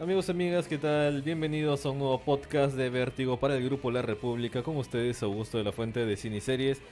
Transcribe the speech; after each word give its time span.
Amigos 0.00 0.26
y 0.26 0.32
amigas, 0.32 0.66
¿qué 0.66 0.76
tal? 0.76 1.22
Bienvenidos 1.22 1.86
a 1.86 1.90
un 1.90 1.98
nuevo 1.98 2.20
podcast 2.20 2.74
de 2.76 2.90
Vértigo 2.90 3.38
para 3.38 3.56
el 3.56 3.64
grupo 3.64 3.92
La 3.92 4.02
República. 4.02 4.60
Con 4.64 4.76
ustedes, 4.76 5.22
Augusto 5.22 5.56
de 5.56 5.62
la 5.62 5.70
Fuente 5.70 6.04
de 6.04 6.16
Cine 6.16 6.38
y 6.38 6.40
Series. 6.40 6.82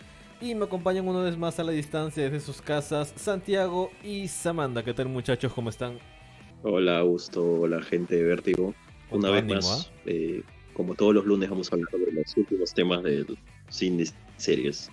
Y 0.41 0.55
me 0.55 0.67
acompañan 0.67 1.09
una 1.09 1.21
vez 1.25 1.37
más 1.37 1.59
a 1.59 1.65
la 1.65 1.73
distancia 1.73 2.23
desde 2.23 2.39
sus 2.39 2.63
casas 2.63 3.13
Santiago 3.17 3.91
y 4.05 4.29
Samanda. 4.29 4.85
¿Qué 4.85 4.95
tal 4.95 5.09
muchachos? 5.09 5.53
¿Cómo 5.53 5.71
están? 5.71 5.99
Hola 6.63 6.99
Augusto, 6.99 7.45
hola 7.45 7.83
gente 7.83 8.15
de 8.15 8.23
Vértigo. 8.23 8.73
Una 9.11 9.31
vez 9.31 9.47
más, 9.47 9.91
¿ah? 9.91 10.03
eh, 10.07 10.43
como 10.73 10.95
todos 10.95 11.13
los 11.13 11.27
lunes 11.27 11.51
vamos 11.51 11.73
a 11.73 11.75
hablar 11.75 11.91
sobre 11.91 12.13
los 12.13 12.37
últimos 12.37 12.73
temas 12.73 13.03
de 13.03 13.27
cine 13.69 14.05
y 14.05 14.07
series. 14.41 14.93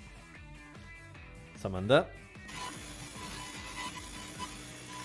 Samanda. 1.55 2.09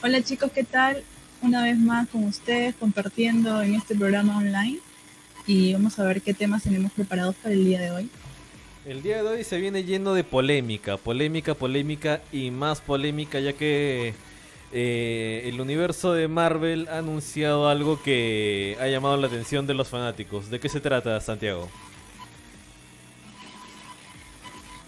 Hola 0.03 0.23
chicos, 0.23 0.51
¿qué 0.53 0.65
tal? 0.65 1.05
Una 1.45 1.63
vez 1.63 1.79
más 1.79 2.09
con 2.09 2.25
ustedes 2.25 2.75
compartiendo 2.75 3.61
en 3.61 3.75
este 3.75 3.95
programa 3.95 4.39
online 4.39 4.79
y 5.47 5.75
vamos 5.75 5.99
a 5.99 6.05
ver 6.05 6.23
qué 6.23 6.33
temas 6.33 6.63
tenemos 6.63 6.91
preparados 6.93 7.35
para 7.37 7.55
el 7.55 7.67
día 7.67 7.83
de 7.83 7.91
hoy. 7.91 8.09
El 8.87 9.03
día 9.03 9.23
de 9.23 9.29
hoy 9.29 9.45
se 9.45 9.59
viene 9.59 9.85
lleno 9.85 10.15
de 10.15 10.25
polémica, 10.25 10.97
polémica, 10.97 11.55
polémica 11.55 12.23
y 12.33 12.51
más 12.51 12.81
polémica 12.81 13.41
ya 13.41 13.53
que 13.53 14.15
eh, 14.73 15.43
el 15.45 15.61
universo 15.61 16.15
de 16.15 16.29
Marvel 16.29 16.89
ha 16.89 16.99
anunciado 16.99 17.69
algo 17.69 18.03
que 18.03 18.79
ha 18.81 18.89
llamado 18.89 19.19
la 19.19 19.27
atención 19.27 19.67
de 19.67 19.75
los 19.75 19.89
fanáticos. 19.89 20.49
¿De 20.49 20.59
qué 20.59 20.71
se 20.71 20.81
trata, 20.81 21.21
Santiago? 21.21 21.69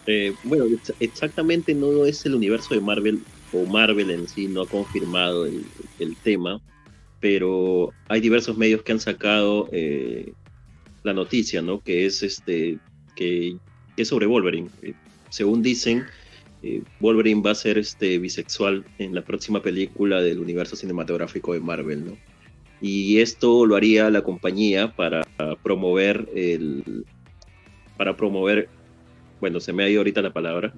Eh, 0.07 0.33
bueno, 0.43 0.65
exactamente 1.01 1.75
no 1.75 2.07
es 2.07 2.25
el 2.25 2.35
universo 2.35 2.75
de 2.75 2.81
Marvel 2.81 3.21
o 3.53 3.67
Marvel 3.67 4.11
en 4.11 4.29
sí 4.29 4.49
no 4.49 4.63
ha 4.63 4.67
confirmado 4.67 5.47
el, 5.47 5.65
tema, 6.23 6.61
pero 7.21 7.93
hay 8.09 8.21
diversos 8.21 8.57
medios 8.57 8.83
que 8.83 8.93
han 8.93 9.01
sacado 9.01 9.69
eh, 9.73 10.33
la 11.03 11.13
noticia, 11.13 11.63
¿no? 11.63 11.81
Que 11.81 12.07
es 12.07 12.23
este 12.23 12.79
que, 13.15 13.57
es 13.97 14.09
sobre 14.09 14.27
Wolverine. 14.27 14.69
Eh, 14.83 14.95
según 15.31 15.63
dicen, 15.63 16.05
eh, 16.63 16.83
Wolverine 17.01 17.43
va 17.43 17.53
a 17.53 17.55
ser 17.55 17.79
este 17.79 18.19
bisexual 18.19 18.85
en 18.99 19.15
la 19.15 19.23
próxima 19.23 19.63
película 19.63 20.21
del 20.21 20.41
universo 20.41 20.77
cinematográfico 20.77 21.53
de 21.55 21.61
Marvel, 21.61 22.07
¿no? 22.07 22.19
Y 22.81 23.21
esto 23.21 23.65
lo 23.65 23.77
haría 23.77 24.11
la 24.11 24.23
compañía 24.23 24.95
para 24.95 25.23
promover 25.63 26.29
el 26.35 27.05
para 27.97 28.15
promover 28.15 28.69
bueno, 29.41 29.61
se 29.61 29.73
me 29.73 29.85
ha 29.85 29.89
ido 29.89 30.01
ahorita 30.01 30.23
la 30.23 30.33
palabra, 30.33 30.73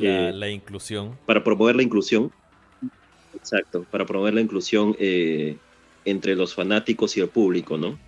eh, 0.00 0.32
la, 0.34 0.48
inclusión. 0.48 1.18
Para 1.26 1.44
promover 1.44 1.76
la 1.76 1.82
inclusión. 1.82 2.32
Exacto, 3.34 3.84
para 3.90 4.06
promover 4.06 4.34
la 4.34 4.40
inclusión 4.40 4.96
eh, 4.98 5.56
entre 6.04 6.36
los 6.36 6.54
fanáticos 6.54 7.16
y 7.16 7.20
el 7.20 7.28
público, 7.28 7.78
¿no? 7.78 7.98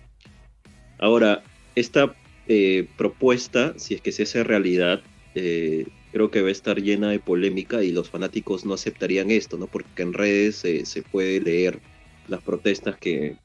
Ahora, 0.99 1.43
esta 1.75 2.15
eh, 2.47 2.87
propuesta, 2.97 3.73
si 3.77 3.95
es 3.95 4.01
que 4.01 4.11
se 4.11 4.23
hace 4.23 4.43
realidad, 4.43 5.01
creo 5.33 6.31
que 6.31 6.41
va 6.41 6.47
a 6.47 6.51
estar 6.51 6.81
llena 6.81 7.09
de 7.09 7.19
polémica 7.19 7.83
y 7.83 7.91
los 7.91 8.09
fanáticos 8.09 8.65
no 8.65 8.73
aceptarían 8.73 9.31
esto, 9.31 9.57
¿no? 9.57 9.67
Porque 9.67 10.03
en 10.03 10.13
redes 10.13 10.55
se 10.55 11.01
puede 11.03 11.41
leer 11.41 11.81
las 12.29 12.41
protestas 12.41 12.97
que, 12.97 13.37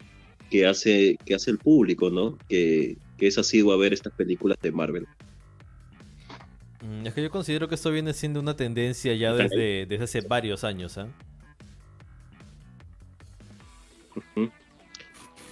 hace, 0.67 1.19
que 1.25 1.35
hace 1.35 1.51
el 1.51 1.59
público, 1.59 2.11
¿no? 2.11 2.39
Que, 2.49 2.97
que 3.19 3.27
es 3.27 3.39
asiduo 3.39 3.73
a 3.73 3.77
ver 3.77 3.93
estas 3.93 4.13
películas 4.15 4.59
de 4.63 4.73
Marvel. 4.73 5.07
Mm, 6.91 7.07
es 7.07 7.15
que 7.15 7.23
yo 7.23 7.31
considero 7.31 7.69
que 7.69 7.77
esto 7.77 7.93
viene 7.93 8.13
siendo 8.13 8.41
una 8.41 8.57
tendencia 8.57 9.15
ya 9.15 9.33
desde, 9.33 9.87
desde 9.87 10.05
hace 10.05 10.21
varios 10.23 10.65
años. 10.65 10.97
¿eh? 10.97 11.07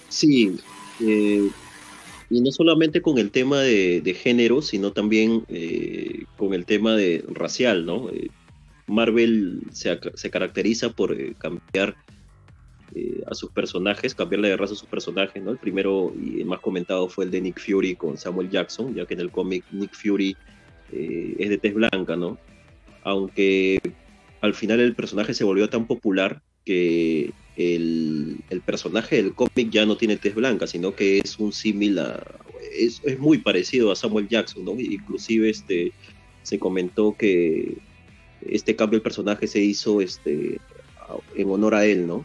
Sí, 0.08 0.58
eh, 1.00 1.48
y 2.28 2.40
no 2.40 2.50
solamente 2.50 3.00
con 3.00 3.18
el 3.18 3.30
tema 3.30 3.60
de, 3.60 4.18
género, 4.20 4.62
sino 4.62 4.92
también 4.92 5.44
eh, 5.48 6.24
con 6.36 6.54
el 6.54 6.66
tema 6.66 6.96
de 6.96 7.24
racial, 7.28 7.86
¿no? 7.86 8.10
Eh, 8.10 8.30
Marvel 8.88 9.60
se, 9.70 9.96
se, 10.14 10.30
caracteriza 10.30 10.90
por 10.90 11.14
cambiar 11.36 11.94
a 13.26 13.34
sus 13.34 13.50
personajes, 13.50 14.14
cambiarle 14.14 14.48
de 14.48 14.56
raza 14.56 14.72
a 14.72 14.76
sus 14.76 14.88
personajes, 14.88 15.40
¿no? 15.42 15.52
El 15.52 15.58
primero 15.58 16.12
y 16.20 16.40
el 16.40 16.46
más 16.46 16.60
comentado 16.60 17.08
fue 17.08 17.26
el 17.26 17.30
de 17.30 17.42
Nick 17.42 17.60
Fury 17.60 17.94
con 17.94 18.16
Samuel 18.16 18.50
Jackson, 18.50 18.94
ya 18.94 19.04
que 19.04 19.14
en 19.14 19.20
el 19.20 19.30
cómic 19.30 19.62
Nick 19.70 19.94
Fury 19.94 20.36
eh, 20.92 21.36
es 21.38 21.48
de 21.48 21.58
tez 21.58 21.74
blanca, 21.74 22.16
¿no? 22.16 22.38
Aunque 23.02 23.80
al 24.40 24.54
final 24.54 24.80
el 24.80 24.94
personaje 24.94 25.34
se 25.34 25.44
volvió 25.44 25.68
tan 25.68 25.86
popular 25.86 26.42
que 26.64 27.32
el, 27.56 28.42
personaje 28.64 29.16
del 29.16 29.34
cómic 29.34 29.70
ya 29.70 29.86
no 29.86 29.96
tiene 29.96 30.16
tez 30.16 30.34
blanca, 30.34 30.66
sino 30.66 30.94
que 30.94 31.18
es 31.18 31.38
un 31.38 31.52
símil 31.52 31.98
es, 32.72 33.02
muy 33.18 33.38
parecido 33.38 33.90
a 33.90 33.96
Samuel 33.96 34.28
Jackson, 34.28 34.64
¿no? 34.64 34.78
Inclusive 34.78 35.48
este, 35.50 35.92
se 36.42 36.58
comentó 36.58 37.16
que 37.16 37.78
este 38.42 38.76
cambio 38.76 38.98
del 38.98 39.02
personaje 39.02 39.46
se 39.46 39.60
hizo 39.60 40.00
este, 40.00 40.60
en 41.34 41.50
honor 41.50 41.74
a 41.74 41.86
él, 41.86 42.06
¿no? 42.06 42.24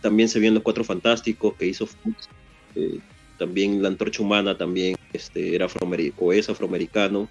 También 0.00 0.28
se 0.28 0.38
vio 0.38 0.48
en 0.48 0.54
Los 0.54 0.62
Cuatro 0.62 0.84
Fantásticos 0.84 1.54
que 1.54 1.66
hizo 1.66 1.86
Fox, 1.86 2.28
eh, 2.74 2.98
también 3.38 3.82
la 3.82 3.88
antorcha 3.88 4.22
humana 4.22 4.56
también 4.56 4.96
este, 5.12 5.54
era 5.54 5.66
es 5.66 6.48
afroamericano 6.48 7.28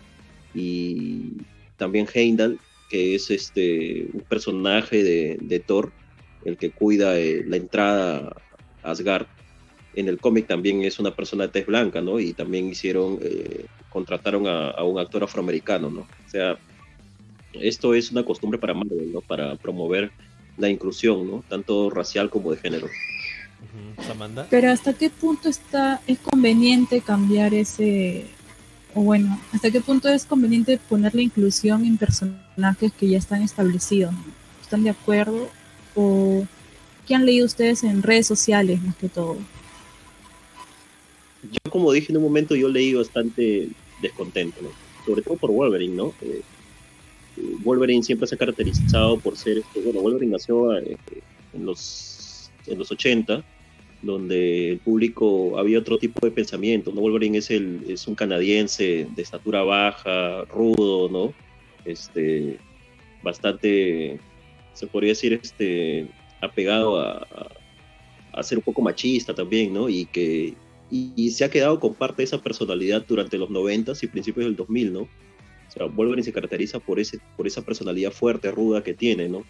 y 0.53 1.33
también 1.77 2.07
Heimdall, 2.13 2.59
que 2.89 3.15
es 3.15 3.29
este, 3.29 4.07
un 4.13 4.21
personaje 4.21 5.03
de, 5.03 5.63
Thor, 5.65 5.91
el 6.45 6.57
que 6.57 6.71
cuida 6.71 7.17
eh, 7.17 7.43
la 7.47 7.57
entrada 7.57 8.35
a 8.83 8.91
Asgard. 8.91 9.27
En 9.95 10.07
el 10.07 10.19
cómic 10.19 10.47
también 10.47 10.83
es 10.83 10.99
una 10.99 11.15
persona 11.15 11.45
de 11.45 11.49
tez 11.49 11.65
blanca, 11.65 12.01
¿no? 12.01 12.19
Y 12.19 12.33
también 12.33 12.69
hicieron, 12.69 13.19
eh, 13.21 13.65
contrataron 13.89 14.47
a, 14.47 14.83
un 14.83 14.99
actor 14.99 15.23
afroamericano, 15.23 15.89
¿no? 15.89 16.01
O 16.01 16.29
sea, 16.29 16.57
esto 17.53 17.93
es 17.93 18.11
una 18.11 18.23
costumbre 18.23 18.59
para 18.59 18.73
Marvel, 18.73 19.11
¿no? 19.11 19.21
Para 19.21 19.55
promover 19.55 20.11
la 20.57 20.69
inclusión, 20.69 21.27
¿no? 21.27 21.43
Tanto 21.47 21.89
racial 21.89 22.29
como 22.29 22.51
de 22.51 22.57
género. 22.57 22.87
Pero 24.49 24.71
hasta 24.71 24.93
qué 24.93 25.09
punto 25.09 25.49
está 25.49 26.01
es 26.07 26.19
conveniente 26.19 27.01
cambiar 27.01 27.53
ese 27.53 28.25
o 28.93 29.01
bueno, 29.01 29.39
hasta 29.53 29.71
qué 29.71 29.81
punto 29.81 30.09
es 30.09 30.25
conveniente 30.25 30.79
poner 30.89 31.13
la 31.13 31.21
inclusión 31.21 31.85
en 31.85 31.97
personajes 31.97 32.91
que 32.93 33.07
ya 33.07 33.17
están 33.17 33.41
establecidos. 33.41 34.13
¿Están 34.61 34.83
de 34.83 34.89
acuerdo 34.89 35.49
o 35.95 36.45
qué 37.07 37.15
han 37.15 37.25
leído 37.25 37.45
ustedes 37.45 37.83
en 37.83 38.03
redes 38.03 38.27
sociales 38.27 38.81
más 38.81 38.95
que 38.95 39.09
todo? 39.09 39.37
Yo 41.43 41.71
como 41.71 41.91
dije 41.91 42.11
en 42.11 42.17
un 42.17 42.23
momento 42.23 42.55
yo 42.55 42.67
leí 42.67 42.93
bastante 42.93 43.69
descontento, 44.01 44.59
sobre 45.05 45.21
todo 45.21 45.37
por 45.37 45.51
Wolverine, 45.51 45.95
¿no? 45.95 46.13
Eh, 46.21 46.41
Wolverine 47.63 48.03
siempre 48.03 48.27
se 48.27 48.35
ha 48.35 48.37
caracterizado 48.37 49.17
por 49.19 49.37
ser, 49.37 49.59
este, 49.59 49.81
bueno, 49.81 50.01
Wolverine 50.01 50.33
nació 50.33 50.77
eh, 50.77 50.97
en 51.53 51.65
los 51.65 52.51
en 52.67 52.77
los 52.77 52.91
80 52.91 53.43
donde 54.01 54.71
el 54.71 54.79
público 54.79 55.57
había 55.57 55.79
otro 55.79 55.97
tipo 55.97 56.25
de 56.25 56.31
pensamiento, 56.31 56.91
¿no? 56.93 57.01
Wolverine 57.01 57.37
es, 57.37 57.49
el, 57.51 57.83
es 57.87 58.07
un 58.07 58.15
canadiense 58.15 59.07
de 59.13 59.21
estatura 59.21 59.63
baja, 59.63 60.45
rudo, 60.45 61.09
¿no? 61.09 61.33
Este, 61.85 62.57
bastante, 63.21 64.19
se 64.73 64.87
podría 64.87 65.11
decir, 65.11 65.33
este, 65.33 66.07
apegado 66.41 66.99
a, 66.99 67.27
a, 68.33 68.43
ser 68.43 68.57
un 68.57 68.63
poco 68.63 68.81
machista 68.81 69.33
también, 69.33 69.73
¿no? 69.73 69.89
Y 69.89 70.05
que 70.05 70.53
y, 70.91 71.29
se 71.31 71.45
ha 71.45 71.49
quedado 71.49 71.79
con 71.79 71.93
parte 71.93 72.17
de 72.17 72.23
esa 72.23 72.41
personalidad 72.41 73.05
durante 73.07 73.37
los 73.37 73.49
90 73.49 73.93
y 74.01 74.07
principios 74.07 74.45
del 74.45 74.55
2000, 74.55 74.93
¿no? 74.93 75.01
O 75.01 75.71
sea, 75.71 75.85
Wolverine 75.85 76.23
se 76.23 76.33
caracteriza 76.33 76.79
por, 76.79 76.99
ese, 76.99 77.19
por 77.37 77.45
esa 77.45 77.61
personalidad 77.61 78.11
fuerte, 78.11 78.49
ruda 78.49 78.83
que 78.83 78.95
tiene, 78.95 79.29
¿no? 79.29 79.43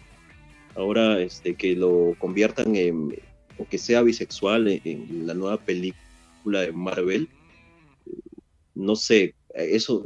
Ahora, 0.74 1.20
este, 1.20 1.54
que 1.54 1.74
lo 1.74 2.14
conviertan 2.18 2.76
en, 2.76 3.18
o 3.60 3.68
que 3.68 3.78
sea 3.78 4.02
bisexual 4.02 4.68
en, 4.84 5.26
la 5.26 5.34
nueva 5.34 5.58
película 5.58 6.62
de 6.62 6.72
Marvel, 6.72 7.28
no 8.74 8.96
sé, 8.96 9.34
eso 9.54 10.04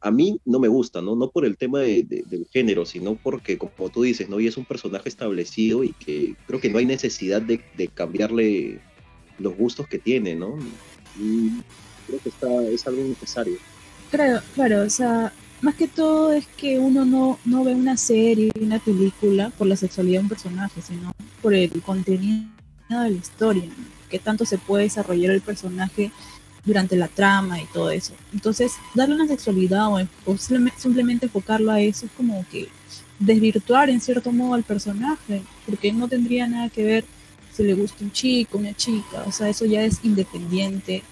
a 0.00 0.10
mí 0.10 0.38
no 0.44 0.58
me 0.58 0.68
gusta, 0.68 1.00
¿no? 1.00 1.16
No 1.16 1.30
por 1.30 1.44
el 1.44 1.56
tema 1.56 1.80
del 1.80 2.46
género, 2.52 2.84
sino 2.84 3.16
porque, 3.16 3.58
como 3.58 3.88
tú 3.88 4.02
dices, 4.02 4.28
¿no? 4.28 4.40
Y 4.40 4.46
es 4.46 4.56
un 4.56 4.64
personaje 4.64 5.08
establecido 5.08 5.82
y 5.82 5.92
que 5.92 6.34
creo 6.46 6.60
que 6.60 6.68
no 6.68 6.78
hay 6.78 6.86
necesidad 6.86 7.40
de, 7.40 7.60
cambiarle 7.92 8.80
los 9.38 9.56
gustos 9.56 9.88
que 9.88 9.98
tiene, 9.98 10.34
¿no? 10.34 10.58
Y 11.18 11.50
creo 12.06 12.20
que 12.22 12.28
está, 12.28 12.64
es 12.64 12.86
algo 12.86 13.02
necesario. 13.02 13.56
Claro, 14.10 14.40
claro, 14.54 14.82
o 14.82 14.90
sea, 14.90 15.32
más 15.62 15.74
que 15.74 15.88
todo 15.88 16.32
es 16.32 16.46
que 16.46 16.78
uno 16.78 17.04
no, 17.04 17.38
no 17.44 17.64
ve 17.64 17.74
una 17.74 17.96
serie, 17.96 18.52
una 18.60 18.78
película 18.78 19.50
por 19.50 19.66
la 19.66 19.76
sexualidad 19.76 20.20
de 20.20 20.24
un 20.24 20.28
personaje, 20.28 20.82
sino 20.82 21.12
por 21.40 21.54
el 21.54 21.70
contenido 21.82 22.53
de 22.88 23.10
la 23.10 23.16
historia, 23.16 23.64
que 24.10 24.18
tanto 24.18 24.44
se 24.44 24.58
puede 24.58 24.84
desarrollar 24.84 25.32
el 25.32 25.40
personaje 25.40 26.10
durante 26.64 26.96
la 26.96 27.08
trama 27.08 27.60
y 27.60 27.66
todo 27.66 27.90
eso. 27.90 28.14
Entonces, 28.32 28.72
darle 28.94 29.14
una 29.16 29.26
sexualidad 29.26 29.88
o, 29.92 30.36
simplemente 30.38 31.26
enfocarlo 31.26 31.70
a 31.70 31.80
eso 31.80 32.06
es 32.06 32.12
como 32.12 32.44
que 32.50 32.68
desvirtuar 33.18 33.90
en 33.90 34.00
cierto 34.00 34.32
modo 34.32 34.54
al 34.54 34.64
personaje, 34.64 35.42
porque 35.66 35.92
no 35.92 36.08
tendría 36.08 36.46
nada 36.46 36.68
que 36.68 36.84
ver 36.84 37.04
si 37.52 37.62
le 37.62 37.74
gusta 37.74 38.02
un 38.04 38.12
chico, 38.12 38.58
una 38.58 38.74
chica, 38.74 39.22
o 39.26 39.32
sea, 39.32 39.48
eso 39.48 39.64
ya 39.64 39.82
es 39.84 40.00
independiente, 40.02 41.02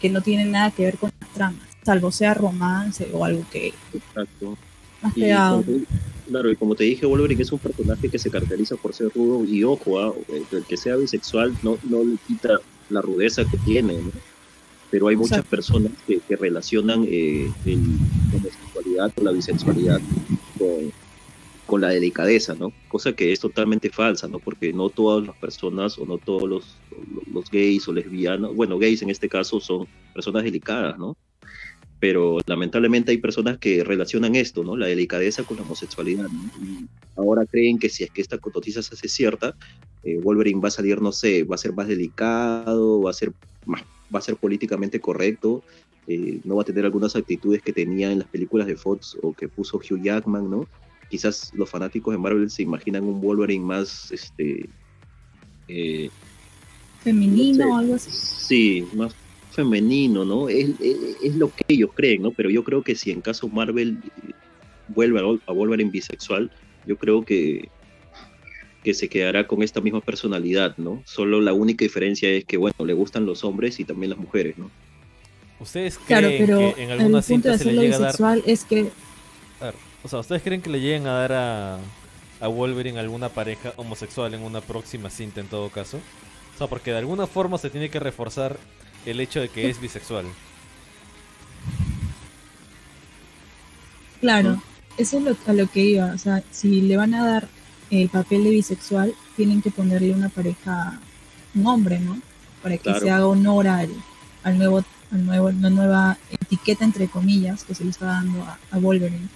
que 0.00 0.08
no 0.08 0.20
tiene 0.20 0.44
nada 0.44 0.70
que 0.70 0.84
ver 0.84 0.96
con 0.98 1.10
la 1.20 1.26
trama, 1.28 1.58
salvo 1.82 2.12
sea 2.12 2.34
romance 2.34 3.08
o 3.12 3.24
algo 3.24 3.44
que 3.50 3.74
Exacto. 3.92 4.56
más 5.02 5.16
Y 5.16 5.20
pegado. 5.22 5.62
te- 5.62 5.84
claro, 6.28 6.50
y 6.50 6.56
como 6.56 6.74
te 6.74 6.84
dije, 6.84 7.06
Wolverine 7.06 7.42
es 7.42 7.52
un 7.52 7.58
personaje 7.58 8.08
que 8.08 8.18
se 8.18 8.30
caracteriza 8.30 8.76
por 8.76 8.94
ser 8.94 9.08
rudo 9.14 9.44
y 9.44 9.64
ojo, 9.64 9.98
ah, 10.00 10.14
el 10.52 10.64
que 10.64 10.76
sea 10.76 10.96
bisexual 10.96 11.54
no, 11.62 11.78
no 11.88 12.04
le 12.04 12.16
quita 12.26 12.60
la 12.90 13.00
rudeza 13.00 13.44
que 13.44 13.56
tiene, 13.58 13.94
¿no? 13.94 14.10
Pero 14.90 15.08
hay 15.08 15.16
muchas 15.16 15.38
Exacto. 15.38 15.50
personas 15.50 15.92
que, 16.06 16.20
que 16.26 16.36
relacionan 16.36 17.04
eh, 17.06 17.50
el- 17.66 17.82
la 18.30 18.36
homosexualidad 18.38 19.12
o 19.16 19.22
la 19.22 19.32
bisexualidad 19.32 20.00
con, 20.58 20.92
con 21.66 21.80
la 21.82 21.90
delicadeza, 21.90 22.54
¿no? 22.54 22.72
Cosa 22.88 23.12
que 23.12 23.30
es 23.32 23.40
totalmente 23.40 23.90
falsa, 23.90 24.28
¿no? 24.28 24.38
Porque 24.38 24.72
no 24.72 24.88
todas 24.88 25.26
las 25.26 25.36
personas 25.36 25.98
o 25.98 26.06
no 26.06 26.16
todos 26.16 26.48
los, 26.48 26.76
los 27.32 27.50
gays 27.50 27.86
o 27.88 27.92
lesbianos, 27.92 28.54
bueno, 28.56 28.78
gays 28.78 29.02
en 29.02 29.10
este 29.10 29.28
caso 29.28 29.60
son 29.60 29.86
personas 30.14 30.44
delicadas, 30.44 30.98
¿no? 30.98 31.14
Pero 32.00 32.38
lamentablemente 32.46 33.10
hay 33.10 33.18
personas 33.18 33.58
que 33.58 33.82
relacionan 33.82 34.36
esto, 34.36 34.62
¿no? 34.62 34.76
La 34.76 34.86
delicadeza 34.86 35.42
con 35.42 35.56
la 35.56 35.64
homosexualidad, 35.64 36.28
¿no? 36.28 36.64
Y 36.64 36.86
ahora 37.16 37.44
creen 37.44 37.78
que 37.78 37.88
si 37.88 38.04
es 38.04 38.10
que 38.10 38.20
esta 38.20 38.38
noticia 38.54 38.82
se 38.82 38.94
hace 38.94 39.08
cierta, 39.08 39.54
eh, 40.04 40.18
Wolverine 40.22 40.60
va 40.60 40.68
a 40.68 40.72
salir, 40.72 41.02
no 41.02 41.10
sé, 41.12 41.42
va 41.42 41.56
a 41.56 41.58
ser 41.58 41.72
más 41.72 41.88
delicado, 41.88 43.02
va 43.02 43.10
a 43.10 43.14
ser 43.14 43.32
más, 43.66 43.82
va 44.14 44.20
a 44.20 44.22
ser 44.22 44.36
políticamente 44.36 45.00
correcto, 45.00 45.64
eh, 46.06 46.40
no 46.44 46.56
va 46.56 46.62
a 46.62 46.64
tener 46.64 46.84
algunas 46.84 47.16
actitudes 47.16 47.62
que 47.62 47.72
tenía 47.72 48.12
en 48.12 48.20
las 48.20 48.28
películas 48.28 48.66
de 48.66 48.76
Fox 48.76 49.16
o 49.22 49.32
que 49.32 49.48
puso 49.48 49.78
Hugh 49.78 50.02
Jackman, 50.02 50.48
¿no? 50.48 50.68
Quizás 51.10 51.52
los 51.54 51.68
fanáticos 51.68 52.14
de 52.14 52.18
Marvel 52.18 52.50
se 52.50 52.62
imaginan 52.62 53.04
un 53.04 53.20
Wolverine 53.20 53.64
más, 53.64 54.12
este, 54.12 54.68
eh, 55.66 56.10
Femenino 57.02 57.66
no 57.66 57.72
o 57.74 57.78
sé. 57.78 57.80
algo 57.80 57.94
así. 57.94 58.10
Sí, 58.10 58.86
más 58.94 59.14
femenino, 59.50 60.24
¿no? 60.24 60.48
Es, 60.48 60.68
es, 60.80 60.96
es 61.22 61.34
lo 61.36 61.48
que 61.48 61.64
ellos 61.68 61.90
creen, 61.94 62.22
¿no? 62.22 62.30
Pero 62.32 62.50
yo 62.50 62.64
creo 62.64 62.82
que 62.82 62.94
si 62.94 63.10
en 63.10 63.20
caso 63.20 63.48
Marvel 63.48 63.98
eh, 64.04 64.32
vuelve 64.88 65.20
a, 65.20 65.50
a 65.50 65.52
Wolverine 65.52 65.90
bisexual, 65.90 66.50
yo 66.86 66.96
creo 66.96 67.24
que, 67.24 67.68
que 68.84 68.94
se 68.94 69.08
quedará 69.08 69.46
con 69.46 69.62
esta 69.62 69.80
misma 69.80 70.00
personalidad, 70.00 70.76
¿no? 70.78 71.02
Solo 71.04 71.40
la 71.40 71.52
única 71.52 71.84
diferencia 71.84 72.28
es 72.30 72.44
que, 72.44 72.56
bueno, 72.56 72.76
le 72.84 72.92
gustan 72.94 73.26
los 73.26 73.44
hombres 73.44 73.80
y 73.80 73.84
también 73.84 74.10
las 74.10 74.18
mujeres, 74.18 74.56
¿no? 74.58 74.70
¿Ustedes 75.60 75.98
Claro, 75.98 76.28
creen 76.28 76.46
pero 76.46 76.74
que 76.74 76.82
en 76.82 76.90
alguna 76.92 77.22
cinta 77.22 77.58
se 77.58 77.64
le 77.64 77.72
llega 77.72 77.96
a 77.96 77.98
dar 77.98 78.08
bisexual 78.08 78.42
es 78.46 78.64
que 78.64 78.90
A 79.60 79.64
ver, 79.66 79.74
o 80.04 80.08
sea, 80.08 80.20
¿ustedes 80.20 80.42
creen 80.42 80.62
que 80.62 80.70
le 80.70 80.80
lleguen 80.80 81.06
a 81.08 81.12
dar 81.14 81.32
a, 81.32 81.78
a 82.40 82.48
Wolverine 82.48 83.00
alguna 83.00 83.28
pareja 83.28 83.72
homosexual 83.76 84.32
en 84.34 84.42
una 84.42 84.60
próxima 84.60 85.10
cinta 85.10 85.40
en 85.40 85.48
todo 85.48 85.68
caso? 85.70 85.98
O 86.54 86.58
sea, 86.58 86.68
porque 86.68 86.92
de 86.92 86.98
alguna 86.98 87.26
forma 87.26 87.58
se 87.58 87.70
tiene 87.70 87.90
que 87.90 87.98
reforzar 87.98 88.56
el 89.06 89.20
hecho 89.20 89.40
de 89.40 89.48
que 89.48 89.68
es 89.70 89.80
bisexual. 89.80 90.26
Claro, 94.20 94.60
eso 94.96 95.18
es 95.18 95.24
lo, 95.24 95.36
a 95.46 95.52
lo 95.52 95.66
que 95.70 95.80
iba. 95.84 96.06
O 96.12 96.18
sea, 96.18 96.42
si 96.50 96.80
le 96.82 96.96
van 96.96 97.14
a 97.14 97.24
dar 97.26 97.48
el 97.90 98.08
papel 98.08 98.44
de 98.44 98.50
bisexual, 98.50 99.14
tienen 99.36 99.62
que 99.62 99.70
ponerle 99.70 100.12
una 100.12 100.28
pareja, 100.28 100.98
un 101.54 101.66
hombre, 101.66 102.00
¿no? 102.00 102.20
Para 102.62 102.76
que 102.76 102.82
Claro. 102.84 103.00
se 103.00 103.10
haga 103.10 103.26
honor 103.26 103.68
al, 103.68 103.90
al 104.42 104.58
nuevo, 104.58 104.84
al 105.12 105.24
nuevo, 105.24 105.50
la 105.52 105.70
nueva 105.70 106.18
etiqueta, 106.30 106.84
entre 106.84 107.08
comillas, 107.08 107.64
que 107.64 107.74
se 107.74 107.84
le 107.84 107.90
está 107.90 108.06
dando 108.06 108.42
a, 108.42 108.58
a 108.72 108.78
Wolverine. 108.78 109.28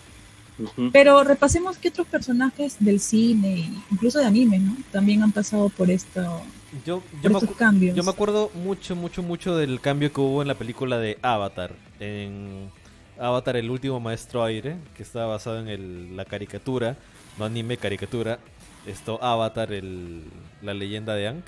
Pero 0.93 1.25
repasemos 1.25 1.77
que 1.79 1.89
otros 1.89 2.07
personajes 2.07 2.77
del 2.79 3.01
cine, 3.01 3.71
incluso 3.91 4.19
de 4.19 4.27
anime, 4.27 4.59
¿no? 4.59 4.77
También 4.91 5.23
han 5.23 5.33
pasado 5.33 5.69
por 5.71 5.91
esto, 5.91 6.43
Yo, 6.85 7.03
yo, 7.23 7.33
por 7.33 7.43
estos 7.43 7.57
cambios. 7.57 7.97
yo 7.97 8.03
me 8.05 8.11
acuerdo 8.11 8.51
mucho, 8.55 8.95
mucho, 8.95 9.23
mucho 9.23 9.57
del 9.57 9.81
cambio 9.81 10.13
que 10.13 10.21
hubo 10.21 10.43
en 10.43 10.49
la 10.49 10.55
película 10.55 10.99
de 10.99 11.19
Avatar. 11.23 11.73
En 12.01 12.71
Avatar, 13.19 13.57
el 13.57 13.71
último 13.71 13.99
maestro 14.01 14.45
aire, 14.45 14.77
que 14.97 15.03
está 15.03 15.27
basado 15.27 15.59
en 15.59 15.69
el- 15.69 16.17
la 16.17 16.25
caricatura, 16.25 16.97
no 17.39 17.45
anime, 17.45 17.77
caricatura. 17.77 18.39
Esto, 18.87 19.23
Avatar, 19.23 19.73
el, 19.73 20.23
la 20.61 20.75
leyenda 20.75 21.15
de 21.15 21.29
Aang. 21.29 21.43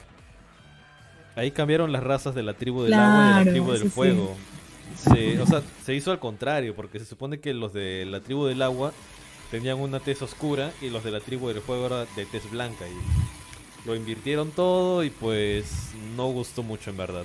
Ahí 1.37 1.51
cambiaron 1.51 1.91
las 1.93 2.03
razas 2.05 2.35
de 2.35 2.43
la 2.45 2.55
tribu 2.55 2.83
del 2.85 2.93
agua 2.95 3.25
y 3.25 3.29
de 3.41 3.45
la 3.45 3.51
tribu 3.51 3.73
del 3.73 3.83
sí. 3.83 3.89
Se- 4.97 5.41
o 5.41 5.47
sea, 5.47 5.63
se 5.85 5.95
hizo 5.95 6.11
al 6.13 6.19
contrario, 6.19 6.75
porque 6.75 6.99
se 6.99 7.05
supone 7.05 7.39
que 7.41 7.53
los 7.55 7.73
de 7.73 8.07
la 8.07 8.21
tribu 8.21 8.47
del 8.47 8.63
agua 8.63 8.93
tenían 9.51 9.79
una 9.79 10.01
tez 10.01 10.23
oscura 10.23 10.73
y 10.81 10.91
los 10.91 11.05
de 11.05 11.11
la 11.11 11.21
tribu 11.21 11.49
del 11.49 11.61
fuego 11.61 11.87
era 11.87 12.07
de 12.17 12.27
tez 12.27 12.51
blanca. 12.51 12.85
Y 12.89 13.87
lo 13.87 13.95
invirtieron 13.95 14.51
todo 14.51 15.05
y 15.05 15.11
pues 15.11 15.91
no 16.17 16.29
gustó 16.29 16.63
mucho 16.63 16.91
en 16.91 16.97
verdad. 16.97 17.25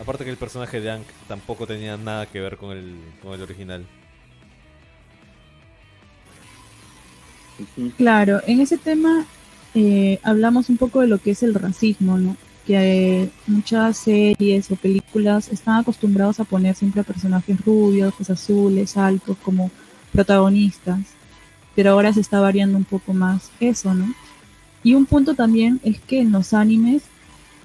Aparte 0.00 0.24
que 0.24 0.30
el 0.30 0.36
personaje 0.36 0.80
de 0.80 0.90
Aang 0.90 1.02
tampoco 1.26 1.66
tenía 1.66 1.96
nada 1.96 2.26
que 2.26 2.40
ver 2.40 2.56
con 2.56 2.76
el, 2.76 2.96
con 3.22 3.34
el 3.34 3.42
original. 3.42 3.84
Claro, 7.96 8.40
en 8.46 8.60
ese 8.60 8.78
tema 8.78 9.26
eh, 9.74 10.20
hablamos 10.22 10.68
un 10.68 10.76
poco 10.76 11.00
de 11.00 11.08
lo 11.08 11.18
que 11.18 11.32
es 11.32 11.42
el 11.42 11.54
racismo, 11.54 12.16
¿no? 12.16 12.36
Que 12.68 13.22
eh, 13.22 13.30
muchas 13.46 13.96
series 13.96 14.70
o 14.70 14.76
películas 14.76 15.48
están 15.48 15.76
acostumbrados 15.80 16.38
a 16.38 16.44
poner 16.44 16.74
siempre 16.76 17.00
a 17.00 17.04
personajes 17.04 17.58
rubios, 17.64 18.12
ojos 18.12 18.28
azules, 18.28 18.94
altos 18.98 19.38
como 19.42 19.70
protagonistas, 20.12 21.00
pero 21.74 21.92
ahora 21.92 22.12
se 22.12 22.20
está 22.20 22.40
variando 22.40 22.76
un 22.76 22.84
poco 22.84 23.14
más 23.14 23.50
eso, 23.58 23.94
¿no? 23.94 24.12
Y 24.82 24.92
un 24.94 25.06
punto 25.06 25.34
también 25.34 25.80
es 25.82 25.98
que 26.00 26.20
en 26.20 26.30
los 26.30 26.52
animes, 26.52 27.04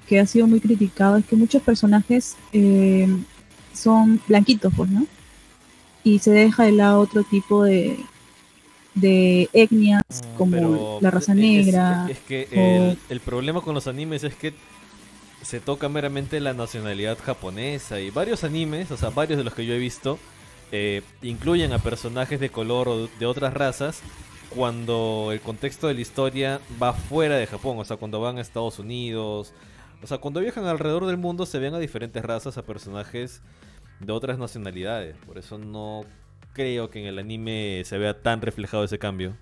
que 0.08 0.20
ha 0.20 0.26
sido 0.26 0.46
muy 0.46 0.60
criticado, 0.60 1.18
es 1.18 1.26
que 1.26 1.36
muchos 1.36 1.60
personajes 1.62 2.36
eh, 2.54 3.06
son 3.74 4.20
blanquitos, 4.26 4.72
pues, 4.74 4.88
¿no? 4.90 5.06
Y 6.02 6.18
se 6.20 6.30
deja 6.30 6.64
de 6.64 6.72
lado 6.72 7.00
otro 7.00 7.24
tipo 7.24 7.62
de, 7.64 7.98
de 8.94 9.48
etnias 9.52 10.02
Mm, 10.08 10.36
como 10.38 10.50
pero 10.52 10.98
la 11.00 11.10
raza 11.10 11.32
es- 11.32 11.38
negra. 11.38 12.06
Es, 12.10 12.18
que 12.20 12.46
o- 12.54 12.90
el, 12.92 12.98
el 13.08 13.20
problema 13.20 13.60
con 13.60 13.74
los 13.74 13.86
animes 13.86 14.22
es 14.24 14.34
que 14.34 14.52
se 15.44 15.60
toca 15.60 15.88
meramente 15.88 16.40
la 16.40 16.54
nacionalidad 16.54 17.18
japonesa 17.18 18.00
y 18.00 18.10
varios 18.10 18.44
animes, 18.44 18.90
o 18.90 18.96
sea, 18.96 19.10
varios 19.10 19.38
de 19.38 19.44
los 19.44 19.54
que 19.54 19.66
yo 19.66 19.74
he 19.74 19.78
visto, 19.78 20.18
eh, 20.72 21.02
incluyen 21.22 21.72
a 21.72 21.78
personajes 21.78 22.40
de 22.40 22.48
color 22.48 22.88
o 22.88 23.06
de 23.06 23.26
otras 23.26 23.52
razas 23.54 24.02
cuando 24.50 25.30
el 25.32 25.40
contexto 25.40 25.88
de 25.88 25.94
la 25.94 26.00
historia 26.00 26.60
va 26.82 26.92
fuera 26.92 27.36
de 27.36 27.46
Japón, 27.46 27.78
o 27.78 27.84
sea, 27.84 27.96
cuando 27.96 28.20
van 28.20 28.38
a 28.38 28.40
Estados 28.40 28.78
Unidos, 28.78 29.52
o 30.02 30.06
sea, 30.06 30.18
cuando 30.18 30.40
viajan 30.40 30.66
alrededor 30.66 31.06
del 31.06 31.16
mundo 31.16 31.46
se 31.46 31.58
ven 31.58 31.74
a 31.74 31.78
diferentes 31.78 32.24
razas, 32.24 32.56
a 32.56 32.62
personajes 32.62 33.42
de 34.00 34.12
otras 34.12 34.38
nacionalidades, 34.38 35.16
por 35.26 35.38
eso 35.38 35.58
no 35.58 36.04
creo 36.52 36.90
que 36.90 37.00
en 37.00 37.06
el 37.06 37.18
anime 37.18 37.82
se 37.84 37.98
vea 37.98 38.22
tan 38.22 38.40
reflejado 38.40 38.84
ese 38.84 38.98
cambio. 38.98 39.36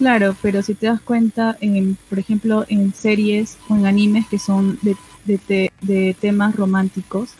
Claro, 0.00 0.34
pero 0.40 0.62
si 0.62 0.74
te 0.74 0.86
das 0.86 1.02
cuenta, 1.02 1.58
en, 1.60 1.98
por 2.08 2.18
ejemplo, 2.18 2.64
en 2.70 2.94
series 2.94 3.58
o 3.68 3.76
en 3.76 3.84
animes 3.84 4.26
que 4.28 4.38
son 4.38 4.78
de, 4.80 4.96
de, 5.26 5.36
te- 5.36 5.72
de 5.82 6.16
temas 6.18 6.56
románticos, 6.56 7.34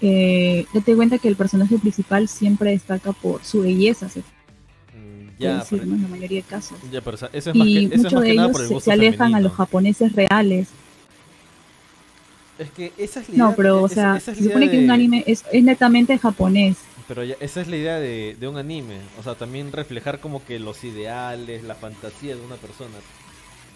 eh, 0.00 0.66
date 0.72 0.94
cuenta 0.94 1.18
que 1.18 1.26
el 1.26 1.34
personaje 1.34 1.76
principal 1.78 2.28
siempre 2.28 2.70
destaca 2.70 3.10
por 3.12 3.42
su 3.44 3.62
belleza, 3.62 4.08
se 4.08 4.20
Mm, 4.20 5.30
Ya, 5.40 5.58
decir, 5.58 5.80
pero, 5.80 5.90
¿no? 5.90 5.96
en 5.96 6.02
la 6.02 6.08
mayoría 6.08 6.38
de 6.42 6.46
casos. 6.46 6.78
ya, 6.92 7.00
pero 7.00 7.16
o 7.16 7.18
sea, 7.18 7.30
eso 7.32 7.50
es 7.50 7.56
Y 7.56 7.86
es 7.86 7.96
muchos 7.96 8.22
de 8.22 8.30
ellos 8.30 8.60
el 8.60 8.80
se, 8.80 8.90
alejan 8.92 9.34
a 9.34 9.40
los 9.40 9.52
japoneses 9.52 10.12
reales. 10.12 10.68
Es 12.56 12.70
que 12.70 12.92
esa 12.98 13.18
es 13.20 13.28
la 13.30 13.36
No, 13.36 13.44
idea- 13.46 13.56
pero, 13.56 13.82
o 13.82 13.88
sea, 13.88 14.16
es 14.16 14.22
se 14.22 14.36
supone 14.36 14.70
que 14.70 14.78
un 14.78 14.90
anime 14.92 15.24
es, 15.26 15.42
es 15.50 15.64
netamente 15.64 16.16
japonés. 16.18 16.76
Pero 17.10 17.24
ya, 17.24 17.34
esa 17.40 17.60
es 17.60 17.66
la 17.66 17.76
idea 17.76 17.98
de, 17.98 18.36
de 18.38 18.46
un 18.46 18.56
anime. 18.56 18.98
O 19.18 19.24
sea, 19.24 19.34
también 19.34 19.72
reflejar 19.72 20.20
como 20.20 20.44
que 20.44 20.60
los 20.60 20.84
ideales, 20.84 21.64
la 21.64 21.74
fantasía 21.74 22.36
de 22.36 22.40
una 22.40 22.54
persona. 22.54 22.94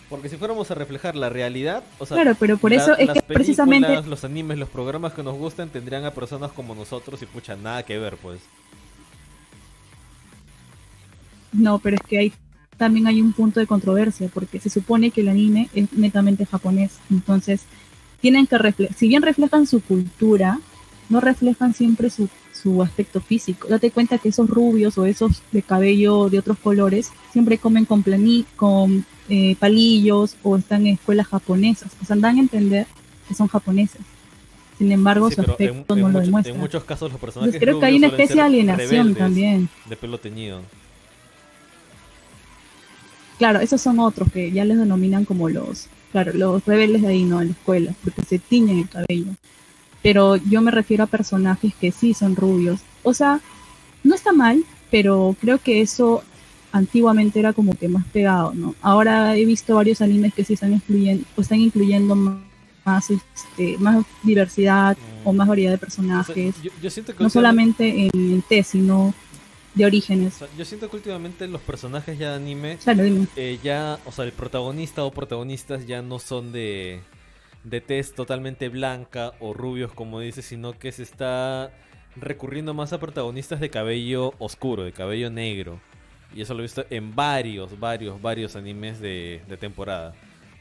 Porque 0.09 0.29
si 0.29 0.37
fuéramos 0.37 0.71
a 0.71 0.75
reflejar 0.77 1.17
la 1.17 1.31
realidad, 1.31 1.83
o 1.99 2.07
sea, 2.07 2.17
Claro, 2.17 2.37
pero 2.39 2.59
por 2.59 2.71
la- 2.71 2.77
eso 2.77 2.97
es 2.97 3.09
las 3.09 3.15
que 3.15 3.23
precisamente 3.23 4.01
los 4.03 4.23
animes, 4.23 4.57
los 4.57 4.69
programas 4.69 5.15
que 5.15 5.25
nos 5.25 5.35
gustan 5.35 5.69
tendrían 5.69 6.05
a 6.05 6.13
personas 6.13 6.53
como 6.53 6.77
nosotros 6.77 7.21
y 7.23 7.27
pucha, 7.27 7.57
nada 7.57 7.83
que 7.83 7.99
ver, 7.99 8.17
pues. 8.19 8.39
No, 11.53 11.81
pero 11.81 11.97
es 11.97 12.03
que 12.09 12.19
hay, 12.19 12.33
también 12.77 13.09
hay 13.09 13.21
un 13.21 13.33
punto 13.33 13.59
de 13.59 13.67
controversia, 13.67 14.31
porque 14.33 14.61
se 14.61 14.71
supone 14.71 15.11
que 15.11 15.23
el 15.23 15.29
anime 15.29 15.69
es 15.75 15.93
netamente 15.93 16.47
japonés. 16.47 16.99
Entonces, 17.11 17.63
tienen 18.21 18.47
que 18.47 18.59
reflejar, 18.59 18.97
si 18.97 19.09
bien 19.09 19.23
reflejan 19.23 19.67
su 19.67 19.81
cultura, 19.83 20.61
no 21.09 21.21
reflejan 21.21 21.75
siempre 21.75 22.11
su, 22.11 22.29
su 22.65 22.83
aspecto 22.83 23.21
físico. 23.21 23.69
Date 23.69 23.91
cuenta 23.93 24.19
que 24.19 24.31
esos 24.31 24.49
rubios 24.51 24.99
o 24.99 25.05
esos 25.07 25.43
de 25.53 25.63
cabello 25.63 26.29
de 26.31 26.39
otros 26.41 26.59
colores 26.59 27.13
siempre 27.31 27.59
comen 27.59 27.85
con, 27.85 28.03
plani, 28.03 28.45
con 28.57 29.05
eh, 29.29 29.55
palillos 29.61 30.35
o 30.43 30.57
están 30.57 30.87
en 30.87 30.95
escuelas 30.95 31.27
japonesas. 31.29 31.93
O 32.03 32.07
sea, 32.07 32.17
dan 32.17 32.39
a 32.39 32.41
entender 32.41 32.87
que 33.29 33.35
son 33.35 33.47
japoneses. 33.49 34.01
Sin 34.79 34.91
embargo, 34.91 35.29
Sí, 35.29 35.37
su 35.37 35.43
en, 35.43 35.51
aspecto 35.51 35.95
en 35.95 36.01
no 36.01 36.09
lo 36.09 36.13
mucho- 36.15 36.25
demuestra. 36.25 36.53
en 36.55 36.59
muchos 36.61 36.85
casos 36.85 37.13
los 37.13 37.21
personajes 37.21 37.55
Entonces, 37.55 37.61
creo 37.69 37.79
que 37.81 37.87
hay 37.87 37.97
una 37.99 38.07
especie 38.09 38.35
de 38.37 38.41
alienación 38.43 39.15
también. 39.15 39.69
De 39.89 39.97
pelo 39.97 40.19
teñido. 40.19 40.63
Claro, 43.39 43.61
esos 43.61 43.81
son 43.81 43.99
otros 44.01 44.31
que 44.33 44.51
ya 44.53 44.65
les 44.65 44.79
denominan 44.79 45.25
como 45.25 45.49
los, 45.49 45.89
claro, 46.13 46.33
los 46.35 46.65
rebeldes 46.65 47.03
de 47.03 47.09
ahí, 47.09 47.25
¿no? 47.25 47.41
En 47.41 47.49
la 47.49 47.53
escuela, 47.53 47.93
porque 48.03 48.23
se 48.23 48.39
tiñen 48.39 48.79
el 48.79 48.89
cabello. 48.89 49.27
Pero 50.05 50.37
yo 50.37 50.61
me 50.61 50.71
refiero 50.71 51.03
a 51.03 51.07
personajes 51.07 51.75
que 51.81 51.91
sí 51.91 52.13
son 52.13 52.37
rubios. 52.37 52.81
O 53.03 53.15
sea, 53.15 53.41
no 54.03 54.15
está 54.15 54.35
mal, 54.35 54.63
pero 54.91 55.35
creo 55.41 55.57
que 55.57 55.81
eso 55.81 56.23
antiguamente 56.73 57.41
era 57.41 57.55
como 57.55 57.75
que 57.75 57.89
más 57.89 58.05
pegado, 58.09 58.53
¿no? 58.53 58.75
Ahora 58.83 59.35
he 59.35 59.47
visto 59.47 59.75
varios 59.77 60.03
animes 60.03 60.35
que 60.35 60.45
sí 60.45 60.53
están 60.53 60.75
incluyendo, 60.75 61.25
o 61.37 61.41
están 61.41 61.59
incluyendo 61.61 62.15
más, 62.85 63.11
este, 63.11 63.79
más 63.79 64.05
diversidad 64.23 64.99
o 65.25 65.33
más 65.33 65.49
variedad 65.49 65.71
de 65.73 65.79
personajes. 65.79 66.55
no 67.19 67.31
solamente 67.31 68.07
en 68.07 68.35
el 68.35 68.43
T, 68.43 68.63
sino 68.63 69.15
de 69.75 69.87
orígenes. 69.87 70.35
yo 70.59 70.65
siento 70.67 70.91
que 70.91 70.97
últimamente 70.97 71.49
los 71.49 71.63
personajes 71.63 72.19
ya 72.19 72.31
de 72.31 72.37
anime, 72.37 72.79
eh, 73.37 73.59
ya, 73.63 73.99
o 74.05 74.13
sea, 74.13 74.27
el 74.27 74.33
protagonista 74.33 75.03
o 75.03 75.11
protagonistas 75.11 75.87
ya 75.87 76.03
no 76.03 76.19
son 76.19 76.53
de, 76.53 77.01
de 77.65 77.81
tez 77.81 78.15
totalmente 78.15 78.69
blanca 78.69 79.33
o 79.41 79.55
rubios, 79.55 79.93
como 79.93 80.21
dices, 80.21 80.45
sino 80.45 80.79
que 80.79 80.93
se 80.93 81.03
está 81.03 81.73
recurriendo 82.17 82.75
más 82.75 82.93
a 82.93 83.01
protagonistas 83.01 83.61
de 83.61 83.71
cabello 83.71 84.35
oscuro, 84.39 84.85
de 84.85 84.93
cabello 84.93 85.31
negro. 85.31 85.81
Y 86.35 86.43
eso 86.43 86.55
lo 86.55 86.61
he 86.61 86.63
visto 86.63 86.85
en 86.91 87.15
varios, 87.15 87.79
varios, 87.79 88.21
varios 88.21 88.57
animes 88.57 89.01
de, 89.01 89.41
temporada. 89.59 90.15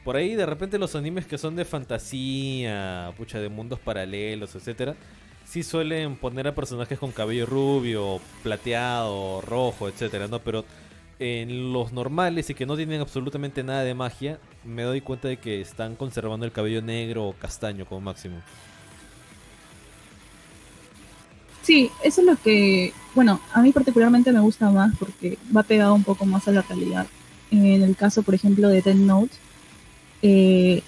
Por 0.04 0.16
ahí 0.16 0.36
de 0.36 0.46
repente 0.46 0.78
los 0.78 0.96
animes 0.96 1.26
que 1.26 1.38
son 1.38 1.56
de 1.56 1.66
fantasía, 1.66 3.12
pucha, 3.18 3.40
de 3.40 3.50
mundos 3.50 3.80
paralelos, 3.80 4.56
etcétera, 4.56 4.96
sí 5.46 5.64
suelen 5.64 6.16
poner 6.16 6.48
a 6.48 6.56
personajes 6.56 7.00
con 7.00 7.12
cabello 7.12 7.46
rubio, 7.46 8.20
plateado, 8.44 9.42
rojo, 9.42 9.88
etcétera, 9.88 10.28
¿no? 10.28 10.40
Pero 10.40 10.66
en 11.20 11.72
los 11.74 11.94
normales 11.94 12.50
y 12.50 12.54
que 12.54 12.66
no 12.66 12.76
tienen 12.76 13.02
absolutamente 13.02 13.64
nada 13.64 13.84
de 13.84 13.94
magia, 13.94 14.40
me 14.64 14.84
doy 14.84 15.02
cuenta 15.02 15.28
de 15.28 15.38
que 15.38 15.62
están 15.62 15.96
conservando 15.96 16.46
el 16.46 16.52
cabello 16.52 16.82
negro 16.82 17.26
o 17.28 17.34
castaño 17.34 17.86
como 17.86 18.02
máximo. 18.02 18.38
Sí, 21.62 21.90
eso 22.04 22.22
es 22.22 22.28
lo 22.28 22.36
que, 22.36 22.94
bueno, 23.16 23.40
a 23.54 23.62
mí 23.62 23.72
particularmente 23.72 24.34
me 24.34 24.42
gusta 24.42 24.70
más 24.70 24.94
porque 25.00 25.38
va 25.56 25.64
pegado 25.64 25.94
un 25.94 26.04
poco 26.04 26.26
más 26.26 26.48
a 26.48 26.52
la 26.52 26.62
realidad. 26.62 27.08
En 27.52 27.66
el 27.66 27.96
caso, 27.96 28.22
por 28.24 28.36
ejemplo, 28.36 28.68
de 28.68 28.82
Dead 28.82 28.96
Note, 28.96 29.34
eh, 30.22 30.82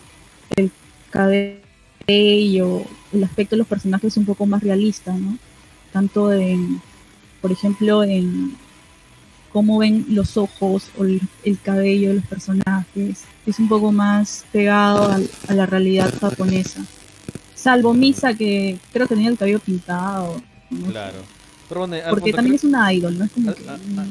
el 0.57 0.71
cabello, 1.11 2.81
el 3.13 3.23
aspecto 3.23 3.55
de 3.55 3.59
los 3.59 3.67
personajes 3.67 4.13
es 4.13 4.17
un 4.17 4.25
poco 4.25 4.45
más 4.45 4.63
realista, 4.63 5.13
¿no? 5.13 5.37
Tanto 5.93 6.33
en, 6.33 6.81
por 7.41 7.53
ejemplo, 7.53 8.03
en 8.03 8.57
cómo 9.55 9.77
ven 9.77 10.05
los 10.09 10.35
ojos 10.35 10.89
o 10.97 11.05
el, 11.05 11.21
cabello 11.63 12.09
de 12.09 12.15
los 12.15 12.25
personajes. 12.25 13.23
Es 13.45 13.57
un 13.57 13.69
poco 13.69 13.93
más 13.93 14.43
pegado 14.51 15.09
a, 15.09 15.53
la 15.53 15.65
realidad 15.65 16.13
japonesa. 16.19 16.83
Salvo 17.53 17.93
Misa, 17.93 18.33
que 18.33 18.77
creo 18.91 19.07
que 19.07 19.15
tenía 19.15 19.29
el 19.29 19.37
cabello 19.37 19.59
pintado 19.59 20.41
Claro. 20.89 21.19
Porque 21.69 22.33
también 22.33 22.55
es 22.55 22.65
una 22.65 22.91
idol, 22.91 23.17
¿no? 23.17 23.29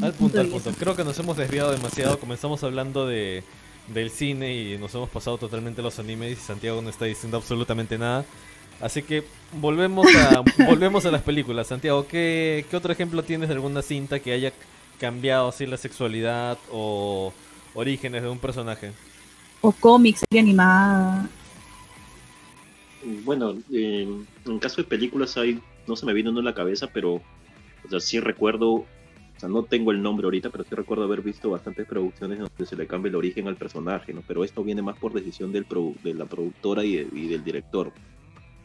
al, 0.00 0.14
punto, 0.14 0.40
al 0.40 0.46
punto. 0.46 0.72
Creo 0.78 0.96
que 0.96 1.04
nos 1.04 1.18
hemos 1.18 1.36
desviado 1.36 1.72
demasiado. 1.72 2.18
Comenzamos 2.18 2.64
hablando 2.64 3.06
de, 3.06 3.44
del 3.92 4.08
cine 4.08 4.54
y 4.56 4.78
nos 4.78 4.94
hemos 4.94 5.10
pasado 5.10 5.36
totalmente 5.36 5.82
los 5.82 5.98
animes 5.98 6.32
y 6.32 6.36
Santiago 6.36 6.80
no 6.80 6.88
está 6.88 7.04
diciendo 7.04 7.36
absolutamente 7.36 7.98
nada. 7.98 8.24
Así 8.80 9.02
que 9.02 9.24
volvemos 9.60 10.06
a, 10.16 10.42
volvemos 10.66 11.04
a 11.04 11.10
las 11.10 11.20
películas. 11.20 11.66
Santiago, 11.66 12.06
¿qué, 12.08 12.64
¿qué 12.70 12.76
otro 12.78 12.94
ejemplo 12.94 13.22
tienes 13.22 13.50
de 13.50 13.54
alguna 13.56 13.82
cinta 13.82 14.20
que 14.20 14.32
haya 14.32 14.50
cambiado 15.04 15.48
así 15.48 15.66
la 15.66 15.76
sexualidad 15.76 16.58
o 16.72 17.32
orígenes 17.74 18.22
de 18.22 18.28
un 18.28 18.38
personaje? 18.38 18.92
O 19.60 19.72
cómics, 19.72 20.20
serie 20.20 20.40
animada. 20.40 21.28
Bueno, 23.24 23.54
en 23.70 24.58
caso 24.60 24.76
de 24.76 24.84
películas 24.84 25.36
hay 25.36 25.60
no 25.86 25.96
se 25.96 26.06
me 26.06 26.12
vino 26.12 26.30
en 26.30 26.44
la 26.44 26.54
cabeza, 26.54 26.88
pero 26.92 27.14
o 27.14 27.88
sea, 27.88 28.00
sí 28.00 28.20
recuerdo, 28.20 28.72
o 28.72 28.86
sea, 29.36 29.48
no 29.48 29.64
tengo 29.64 29.90
el 29.90 30.02
nombre 30.02 30.24
ahorita, 30.24 30.50
pero 30.50 30.64
sí 30.64 30.74
recuerdo 30.74 31.04
haber 31.04 31.20
visto 31.20 31.50
bastantes 31.50 31.86
producciones 31.86 32.38
donde 32.38 32.66
se 32.66 32.76
le 32.76 32.86
cambia 32.86 33.10
el 33.10 33.16
origen 33.16 33.48
al 33.48 33.56
personaje, 33.56 34.12
¿no? 34.12 34.22
Pero 34.26 34.44
esto 34.44 34.64
viene 34.64 34.82
más 34.82 34.96
por 34.98 35.12
decisión 35.12 35.52
del 35.52 35.66
de 36.02 36.14
la 36.14 36.24
productora 36.24 36.84
y, 36.84 36.96
del 36.96 37.44
director. 37.44 37.92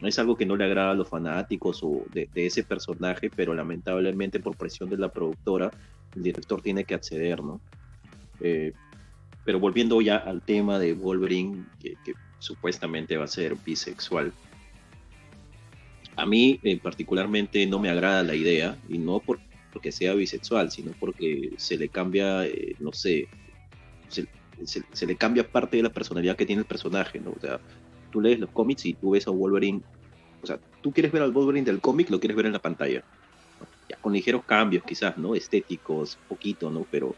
No 0.00 0.08
es 0.08 0.18
algo 0.18 0.36
que 0.36 0.46
no 0.46 0.56
le 0.56 0.64
agrada 0.64 0.92
a 0.92 0.94
los 0.94 1.08
fanáticos 1.08 1.80
o 1.82 2.04
de, 2.12 2.28
ese 2.34 2.64
personaje, 2.64 3.30
pero 3.34 3.52
lamentablemente 3.52 4.40
por 4.40 4.56
presión 4.56 4.88
de 4.88 4.96
la 4.96 5.10
productora, 5.10 5.70
el 6.16 6.22
director 6.22 6.60
tiene 6.62 6.84
que 6.84 6.94
acceder, 6.94 7.42
¿no? 7.42 7.60
Eh, 8.40 8.72
pero 9.44 9.58
volviendo 9.58 10.00
ya 10.00 10.16
al 10.16 10.42
tema 10.42 10.78
de 10.78 10.92
Wolverine, 10.92 11.64
que 11.80 11.96
supuestamente 12.38 13.16
va 13.16 13.24
a 13.24 13.28
ser 13.28 13.54
bisexual 13.56 14.32
a 16.20 16.26
mí 16.26 16.60
eh, 16.62 16.78
particularmente 16.78 17.66
no 17.66 17.78
me 17.78 17.88
agrada 17.88 18.22
la 18.22 18.34
idea, 18.34 18.76
y 18.88 18.98
no 18.98 19.20
porque 19.20 19.90
sea 19.90 20.14
bisexual, 20.14 20.70
sino 20.70 20.92
porque 21.00 21.52
se 21.56 21.78
le 21.78 21.88
cambia, 21.88 22.44
eh, 22.46 22.76
no 22.78 22.92
sé, 22.92 23.28
se, 24.08 25.06
le 25.06 25.16
cambia 25.16 25.50
parte 25.50 25.78
de 25.78 25.82
la 25.82 25.90
personalidad 25.90 26.36
que 26.36 26.44
tiene 26.44 26.60
el 26.60 26.66
personaje, 26.66 27.20
¿no? 27.20 27.30
O 27.30 27.40
sea, 27.40 27.58
tú 28.10 28.20
lees 28.20 28.38
los 28.38 28.50
cómics 28.50 28.84
y 28.84 28.92
tú 28.92 29.12
ves 29.12 29.26
a 29.26 29.30
Wolverine, 29.30 29.80
o 30.42 30.46
sea, 30.46 30.58
tú 30.82 30.92
quieres 30.92 31.10
ver 31.10 31.22
al 31.22 31.32
Wolverine 31.32 31.64
del 31.64 31.80
cómic, 31.80 32.10
lo 32.10 32.20
quieres 32.20 32.36
ver 32.36 32.46
en 32.46 32.52
la 32.52 32.58
pantalla. 32.58 33.02
Ya 33.90 33.96
con 33.96 34.12
ligeros 34.12 34.44
cambios 34.44 34.84
quizás, 34.84 35.18
¿no? 35.18 35.34
Estéticos, 35.34 36.18
poquito, 36.28 36.70
¿no? 36.70 36.86
Pero, 36.90 37.14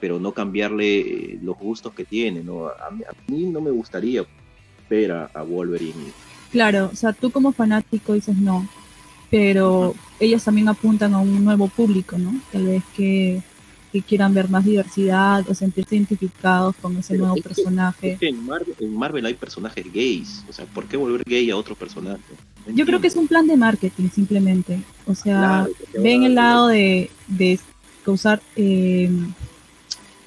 pero 0.00 0.18
no 0.18 0.32
cambiarle 0.32 0.98
eh, 0.98 1.38
los 1.42 1.56
gustos 1.58 1.94
que 1.94 2.04
tiene, 2.04 2.42
¿no? 2.42 2.68
A 2.68 2.90
mí, 3.28 3.44
no 3.44 3.60
me 3.60 3.70
gustaría 3.70 4.24
ver 4.88 5.12
a 5.12 5.42
Wolverine 5.42 6.12
Claro, 6.50 6.90
o 6.92 6.96
sea, 6.96 7.12
tú 7.12 7.30
como 7.30 7.52
fanático 7.52 8.14
dices 8.14 8.36
no, 8.36 8.66
pero 9.30 9.94
ellos 10.20 10.44
también 10.44 10.68
apuntan 10.68 11.14
a 11.14 11.18
un 11.18 11.44
nuevo 11.44 11.68
público, 11.68 12.16
¿no? 12.18 12.40
Tal 12.52 12.66
vez 12.66 12.82
que, 12.96 13.42
quieran 14.02 14.34
ver 14.34 14.48
más 14.48 14.64
diversidad 14.64 15.48
o 15.48 15.54
sentirse 15.54 15.96
identificados 15.96 16.74
con 16.76 16.96
ese 16.96 17.16
nuevo 17.16 17.36
personaje. 17.36 18.18
en, 18.20 18.96
Marvel, 18.96 19.26
hay 19.26 19.34
personajes 19.34 19.84
gays, 19.92 20.44
o 20.48 20.52
sea, 20.52 20.64
¿por 20.66 20.86
qué 20.86 20.96
volver 20.96 21.22
gay 21.24 21.50
a 21.50 21.56
otro 21.56 21.74
personaje? 21.74 22.22
Yo 22.74 22.84
creo 22.84 23.00
que 23.00 23.06
es 23.06 23.16
un 23.16 23.28
plan 23.28 23.46
de 23.46 23.56
marketing 23.56 24.08
simplemente, 24.08 24.80
o 25.06 25.14
sea, 25.14 25.66
ven 25.94 26.24
el 26.24 26.34
lado 26.34 26.68
de, 26.68 27.10
de 27.28 27.60
causar 28.04 28.42
eh, 28.56 29.10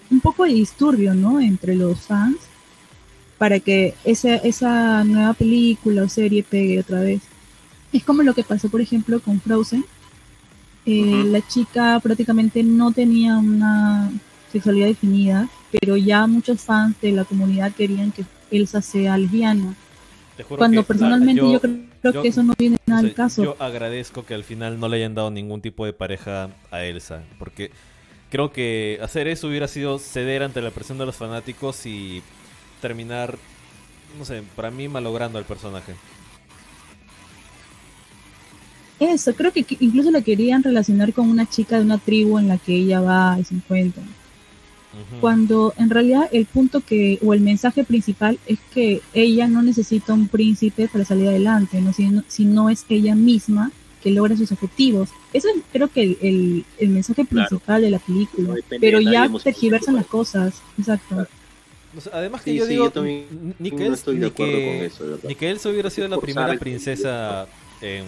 un 0.10 0.20
poco 0.22 0.46
de 0.46 0.54
disturbio, 0.54 1.14
¿no? 1.14 1.40
Entre 1.40 1.76
los 1.76 2.00
fans 2.02 2.38
para 3.40 3.60
que 3.62 3.96
esa, 4.04 4.36
esa 4.36 5.04
nueva 5.06 5.34
película 5.34 6.04
o 6.04 6.10
serie 6.10 6.44
pegue 6.44 6.80
otra 6.80 7.00
vez. 7.00 7.22
Es 7.92 8.04
como 8.04 8.22
lo 8.22 8.36
que 8.36 8.44
pasó, 8.44 8.70
por 8.70 8.82
ejemplo, 8.82 9.20
con 9.22 9.40
Frozen. 9.40 9.86
Eh, 10.92 11.24
la 11.26 11.48
chica 11.48 12.00
prácticamente 12.00 12.64
no 12.64 12.92
tenía 12.92 13.38
una 13.38 14.10
sexualidad 14.52 14.88
definida, 14.88 15.48
pero 15.80 15.98
ya 15.98 16.26
muchos 16.26 16.62
fans 16.62 17.00
de 17.00 17.12
la 17.12 17.26
comunidad 17.26 17.72
querían 17.74 18.12
que 18.12 18.26
Elsa 18.50 18.82
sea 18.82 19.16
lesbiana. 19.16 19.76
Cuando 20.48 20.82
personalmente 20.82 21.44
yo, 21.44 21.62
creo, 21.62 22.24
que 22.24 22.30
eso 22.30 22.42
no 22.42 22.56
viene 22.58 22.78
nada 22.88 23.02
al 23.02 23.14
caso. 23.14 23.44
Yo 23.44 23.56
agradezco 23.60 24.26
que 24.26 24.34
al 24.34 24.44
final 24.44 24.80
no 24.80 24.88
le 24.88 24.98
hayan 24.98 25.14
dado 25.14 25.30
ningún 25.30 25.62
tipo 25.62 25.86
de 25.86 25.94
pareja 25.94 26.50
a 26.72 26.84
Elsa, 26.84 27.22
porque 27.38 27.70
creo 28.32 28.52
que 28.52 28.98
hacer 29.04 29.28
eso 29.28 29.48
hubiera 29.48 29.68
sido 29.68 30.00
ceder 30.00 30.42
ante 30.42 30.60
la 30.60 30.72
presión 30.72 30.98
de 30.98 31.06
los 31.06 31.18
fanáticos 31.18 31.86
y 31.86 32.24
terminar, 32.82 33.38
no 34.18 34.26
sé, 34.26 34.42
para 34.56 34.72
mí 34.72 34.88
malogrando 34.88 35.38
al 35.38 35.46
personaje. 35.46 35.94
Eso, 39.00 39.34
creo 39.34 39.52
que 39.52 39.66
incluso 39.80 40.12
la 40.12 40.22
querían 40.22 40.64
relacionar 40.64 41.14
con 41.14 41.30
una 41.30 41.50
chica 41.50 41.78
de 41.78 41.86
una 41.86 41.98
tribu 41.98 42.38
en 42.38 42.48
la 42.48 42.58
que 42.58 42.76
ella 42.76 43.00
va 43.00 43.38
y 43.40 43.46
se 43.46 43.56
encuentra. 43.56 44.04
Cuando 45.22 45.74
en 45.78 45.90
realidad 45.90 46.28
el 46.32 46.46
punto 46.46 46.82
que, 46.82 47.20
o 47.24 47.34
el 47.34 47.42
mensaje 47.42 47.84
principal 47.84 48.40
es 48.48 48.60
que 48.74 49.02
ella 49.14 49.48
no 49.48 49.62
necesita 49.62 50.14
un 50.14 50.28
príncipe 50.28 50.90
para 50.90 51.06
salir 51.06 51.28
adelante, 51.28 51.80
¿no? 51.80 51.94
Si, 51.94 52.46
no, 52.46 52.70
es 52.70 52.86
ella 52.90 53.16
misma 53.16 53.72
que 54.04 54.12
logra 54.12 54.36
sus 54.36 54.52
objetivos. 54.52 55.10
Eso 55.32 55.48
es 55.48 55.62
creo 55.72 55.88
que 55.90 56.18
el, 56.22 56.66
el, 56.80 56.90
mensaje 56.90 57.24
principal 57.24 57.84
de 57.84 57.92
la 57.92 58.00
película. 58.00 58.56
Pero 58.68 59.00
ya 59.00 59.30
tergiversan 59.44 59.96
las 59.96 60.08
cosas. 60.08 60.56
Exacto 60.78 61.28
además 62.12 62.42
que 62.42 62.56
yo 62.56 62.66
digo, 62.66 62.92
ni, 63.60 63.72
que 63.72 63.86
él, 65.50 65.60
hubiera 65.66 65.90
sido 65.90 66.08
la 66.08 66.20
primera 66.20 66.58
princesa 66.58 67.48
en, 67.82 68.06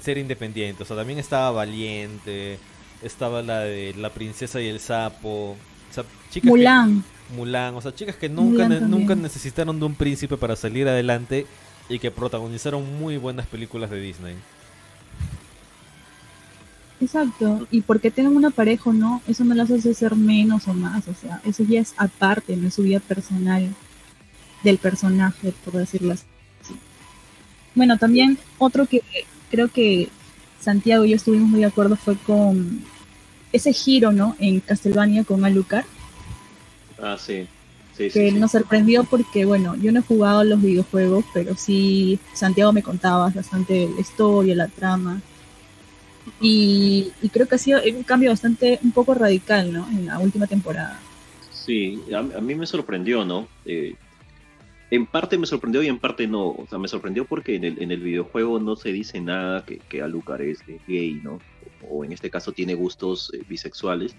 ser 0.00 0.18
independiente. 0.18 0.82
O 0.82 0.86
sea, 0.86 0.96
también 0.96 1.18
estaba 1.18 1.50
Valiente, 1.50 2.58
estaba 3.02 3.42
la 3.42 3.60
de 3.60 3.94
la 3.94 4.10
princesa 4.10 4.60
y 4.60 4.68
el 4.68 4.80
sapo. 4.80 5.56
O 5.90 5.92
sea, 5.92 6.04
chicas 6.30 6.48
Mulan. 6.48 7.04
Mulan, 7.34 7.74
o 7.74 7.80
sea, 7.80 7.94
chicas 7.94 8.16
que 8.16 8.28
nunca, 8.28 8.68
nunca 8.68 9.14
necesitaron 9.14 9.78
de 9.78 9.86
un 9.86 9.94
príncipe 9.94 10.36
para 10.36 10.56
salir 10.56 10.88
adelante 10.88 11.46
y 11.88 11.98
que 11.98 12.10
protagonizaron 12.10 12.98
muy 12.98 13.16
buenas 13.16 13.46
películas 13.46 13.90
de 13.90 14.00
Disney. 14.00 14.36
Exacto, 17.00 17.66
y 17.70 17.82
porque 17.82 18.10
tengan 18.10 18.34
una 18.34 18.50
pareja 18.50 18.90
o 18.90 18.92
no, 18.92 19.22
eso 19.28 19.44
no 19.44 19.54
las 19.54 19.70
hace 19.70 19.94
ser 19.94 20.16
menos 20.16 20.66
o 20.66 20.74
más, 20.74 21.06
o 21.06 21.14
sea, 21.14 21.40
eso 21.44 21.62
ya 21.62 21.80
es 21.80 21.94
aparte, 21.96 22.56
no 22.56 22.68
es 22.68 22.74
su 22.74 22.82
vida 22.82 22.98
personal 22.98 23.72
del 24.64 24.78
personaje, 24.78 25.54
por 25.64 25.74
decirlo 25.74 26.14
así. 26.14 26.24
Bueno, 27.76 27.98
también 27.98 28.36
otro 28.58 28.86
que 28.86 29.02
creo 29.50 29.68
que 29.68 30.08
Santiago 30.60 31.04
y 31.04 31.10
yo 31.10 31.16
estuvimos 31.16 31.48
muy 31.48 31.60
de 31.60 31.66
acuerdo 31.66 31.96
fue 31.96 32.16
con 32.16 32.80
ese 33.52 33.72
giro, 33.72 34.12
¿no? 34.12 34.36
En 34.38 34.60
Castlevania 34.60 35.24
con 35.24 35.44
Alucard. 35.44 35.84
Ah, 37.00 37.16
sí. 37.18 37.46
Sí, 37.96 38.10
que 38.10 38.30
sí, 38.30 38.38
nos 38.38 38.52
sorprendió 38.52 39.02
porque, 39.04 39.44
bueno, 39.44 39.74
yo 39.76 39.90
no 39.90 40.00
he 40.00 40.02
jugado 40.02 40.44
los 40.44 40.62
videojuegos, 40.62 41.24
pero 41.34 41.56
sí 41.56 42.18
Santiago 42.32 42.72
me 42.72 42.82
contaba 42.82 43.30
bastante 43.34 43.88
la 43.92 44.00
historia, 44.00 44.54
la 44.54 44.68
trama. 44.68 45.20
Y, 46.40 47.10
y 47.22 47.28
creo 47.30 47.48
que 47.48 47.56
ha 47.56 47.58
sido 47.58 47.80
un 47.96 48.04
cambio 48.04 48.30
bastante, 48.30 48.78
un 48.84 48.92
poco 48.92 49.14
radical, 49.14 49.72
¿no? 49.72 49.88
En 49.90 50.06
la 50.06 50.18
última 50.18 50.46
temporada. 50.46 51.00
Sí, 51.50 52.00
a, 52.14 52.18
a 52.18 52.40
mí 52.40 52.54
me 52.54 52.66
sorprendió, 52.66 53.24
¿no? 53.24 53.48
Eh, 53.64 53.94
en 54.90 55.06
parte 55.06 55.36
me 55.36 55.46
sorprendió 55.46 55.82
y 55.82 55.88
en 55.88 55.98
parte 55.98 56.26
no. 56.26 56.48
O 56.48 56.66
sea, 56.68 56.78
me 56.78 56.88
sorprendió 56.88 57.24
porque 57.26 57.56
en 57.56 57.64
el, 57.64 57.82
en 57.82 57.90
el 57.90 58.00
videojuego 58.00 58.58
no 58.58 58.76
se 58.76 58.90
dice 58.92 59.20
nada 59.20 59.64
que, 59.64 59.78
que 59.78 60.02
Alucard 60.02 60.42
es 60.42 60.60
gay, 60.86 61.20
¿no? 61.22 61.40
O 61.88 62.04
en 62.04 62.12
este 62.12 62.30
caso 62.30 62.52
tiene 62.52 62.74
gustos 62.74 63.30
eh, 63.34 63.42
bisexuales. 63.48 64.16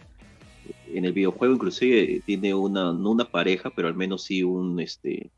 En 0.93 1.05
el 1.05 1.13
videojuego 1.13 1.53
inclusive 1.53 2.21
tiene 2.25 2.53
una, 2.53 2.93
no 2.93 3.11
una 3.11 3.25
pareja, 3.25 3.71
pero 3.75 3.87
al 3.87 3.95
menos 3.95 4.23
sí 4.23 4.43
un, 4.43 4.79
este, 4.79 5.31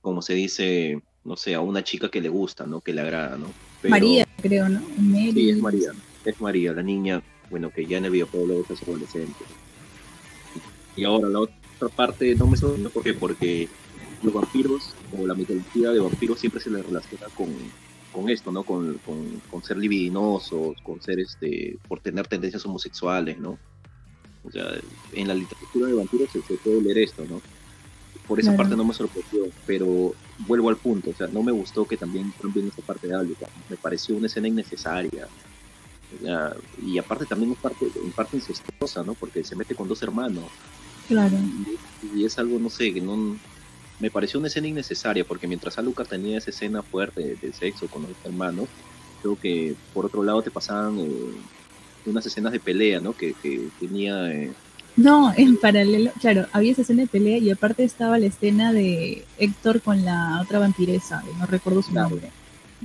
como 0.00 0.22
se 0.22 0.34
dice, 0.34 1.02
no 1.24 1.36
sé, 1.36 1.54
a 1.54 1.60
una 1.60 1.84
chica 1.84 2.10
que 2.10 2.20
le 2.22 2.30
gusta, 2.30 2.66
¿no? 2.66 2.80
Que 2.80 2.94
le 2.94 3.02
agrada, 3.02 3.36
¿no? 3.36 3.46
Pero- 3.82 3.90
María, 3.90 4.26
creo, 4.40 4.68
¿no? 4.68 4.80
Mary. 4.98 5.32
Sí, 5.32 5.50
es 5.50 5.58
María. 5.58 5.92
Es 6.24 6.40
María, 6.40 6.72
la 6.72 6.82
niña, 6.82 7.22
bueno, 7.50 7.70
que 7.70 7.84
ya 7.86 7.98
en 7.98 8.06
el 8.06 8.10
videojuego 8.12 8.46
luego 8.46 8.64
hace 8.70 8.84
adolescente. 8.84 9.44
Y 10.96 11.04
ahora 11.04 11.28
la 11.28 11.40
otra 11.40 11.88
parte 11.94 12.34
no 12.34 12.46
me 12.46 12.56
sorprendió 12.56 12.90
¿por 12.90 13.04
qué? 13.04 13.14
porque 13.14 13.68
los 14.22 14.32
vampiros 14.34 14.94
o 15.18 15.26
la 15.26 15.34
mitología 15.34 15.90
de 15.90 16.00
vampiros 16.00 16.38
siempre 16.40 16.60
se 16.60 16.70
le 16.70 16.82
relaciona 16.82 17.26
con, 17.34 17.48
con 18.12 18.28
esto, 18.28 18.50
¿no? 18.52 18.62
Con, 18.64 18.98
con, 18.98 19.40
con 19.50 19.62
ser 19.62 19.76
libidinosos, 19.78 20.80
con 20.82 21.00
ser 21.00 21.20
este, 21.20 21.78
por 21.88 22.00
tener 22.00 22.26
tendencias 22.26 22.64
homosexuales, 22.66 23.38
¿no? 23.38 23.58
O 24.44 24.50
sea, 24.50 24.66
en 25.12 25.28
la 25.28 25.34
literatura 25.34 25.88
de 25.88 25.94
vampiros 25.94 26.30
se, 26.30 26.40
se 26.42 26.54
puede 26.54 26.80
leer 26.82 26.98
esto, 26.98 27.24
¿no? 27.28 27.40
Por 28.26 28.40
esa 28.40 28.50
Claro. 28.50 28.62
parte 28.64 28.76
no 28.76 28.84
me 28.84 28.92
sorprendió, 28.94 29.46
pero 29.66 30.14
vuelvo 30.46 30.68
al 30.68 30.76
punto, 30.76 31.10
o 31.10 31.14
sea, 31.14 31.28
no 31.28 31.42
me 31.42 31.52
gustó 31.52 31.86
que 31.86 31.96
también 31.96 32.32
cambien 32.40 32.68
esta 32.68 32.82
parte 32.82 33.08
de 33.08 33.14
Alucard, 33.14 33.50
me 33.70 33.76
pareció 33.76 34.16
una 34.16 34.26
escena 34.26 34.48
innecesaria. 34.48 35.28
O 36.18 36.24
sea, 36.24 36.54
y 36.82 36.96
aparte 36.98 37.26
también 37.26 37.52
es 37.52 37.58
parte, 37.58 37.86
en 38.02 38.10
parte 38.12 38.36
incestuosa, 38.36 39.02
¿no? 39.02 39.14
Porque 39.14 39.44
se 39.44 39.54
mete 39.56 39.74
con 39.74 39.88
dos 39.88 40.02
hermanos 40.02 40.44
Claro. 41.06 41.36
y, 42.14 42.20
y 42.20 42.24
es 42.24 42.38
algo, 42.38 42.58
no 42.58 42.68
sé, 42.70 42.92
que 42.92 43.00
no 43.00 43.36
me 44.00 44.10
pareció 44.10 44.38
una 44.38 44.48
escena 44.48 44.68
innecesaria, 44.68 45.24
porque 45.24 45.46
mientras 45.48 45.78
Alucard 45.78 46.06
tenía 46.08 46.38
esa 46.38 46.50
escena 46.50 46.82
fuerte 46.82 47.20
de, 47.22 47.34
de 47.36 47.52
sexo 47.52 47.86
con 47.88 48.02
los 48.02 48.12
hermanos, 48.24 48.68
creo 49.22 49.36
que 49.38 49.74
por 49.92 50.06
otro 50.06 50.22
lado 50.22 50.42
te 50.42 50.50
pasaban 50.50 50.98
eh, 50.98 51.10
unas 52.06 52.24
escenas 52.26 52.52
de 52.52 52.60
pelea, 52.60 53.00
¿no? 53.00 53.12
Que, 53.12 53.34
que 53.34 53.68
tenía... 53.80 54.30
eh, 54.32 54.52
No, 54.96 55.32
en 55.36 55.56
paralelo, 55.56 56.12
claro, 56.20 56.46
había 56.52 56.72
esa 56.72 56.82
escena 56.82 57.02
de 57.02 57.08
pelea 57.08 57.38
y 57.38 57.50
aparte 57.50 57.82
estaba 57.84 58.18
la 58.18 58.26
escena 58.26 58.72
de 58.72 59.24
Héctor 59.38 59.80
con 59.82 60.04
la 60.04 60.40
otra 60.42 60.58
vampiresa, 60.60 61.22
que 61.26 61.36
no 61.38 61.46
recuerdo 61.46 61.82
su 61.82 61.90
Claro. 61.90 62.10
nombre. 62.10 62.30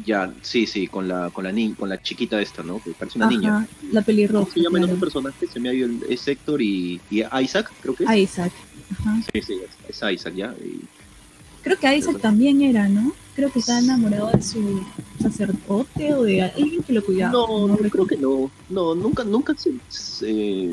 ya, 0.06 0.34
sí, 0.42 0.66
sí, 0.66 0.88
con 0.88 1.08
la, 1.08 1.30
con 1.30 1.44
la 1.44 1.52
ni 1.52 1.74
con 1.74 1.88
la 1.88 2.02
chiquita 2.02 2.42
esta, 2.42 2.64
¿no? 2.64 2.82
Que 2.82 2.92
parece 2.92 3.20
una 3.20 3.28
Ajá, 3.28 3.36
niña. 3.38 3.68
la 3.92 4.02
pelirroja. 4.02 4.46
¿Cómo 4.46 4.54
se 4.54 4.60
llama 4.62 4.80
el 4.80 4.86
claro. 4.86 4.96
otro 4.98 5.00
personaje? 5.06 5.46
Se 5.48 5.60
me 5.60 5.70
ha 5.70 5.74
ido 5.76 5.86
el- 5.86 6.04
es 6.10 6.28
Héctor 6.28 6.60
y, 6.64 7.00
y 7.12 7.22
Isaac, 7.44 7.72
creo 7.82 7.94
que 7.94 8.04
es. 8.06 8.12
Isaac. 8.18 8.52
Ajá. 8.92 9.22
Sí, 9.32 9.42
sí, 9.44 9.54
es, 9.88 10.02
es 10.02 10.14
Isaac, 10.14 10.34
ya. 10.36 10.56
Y- 10.64 10.82
Creo 11.64 11.78
que 11.80 11.96
Isaac 11.98 12.20
también 12.20 12.62
era, 12.62 12.88
¿no? 12.90 13.14
Creo 13.36 13.52
que 13.52 13.60
estaba 13.60 13.80
enamorado 13.80 14.30
de 14.32 14.42
su 14.44 14.82
sacerdote 15.22 16.14
o 16.14 16.24
de 16.24 16.42
alguien 16.44 16.84
que 16.84 16.94
lo 16.94 17.04
cuidaba. 17.04 17.32
No, 17.32 17.68
no, 17.68 17.78
creo 17.78 18.06
que 18.06 18.18
no. 18.18 18.52
No, 18.70 18.94
nunca, 18.96 19.24
nunca 19.24 19.56
se, 19.58 19.72
se- 19.90 20.70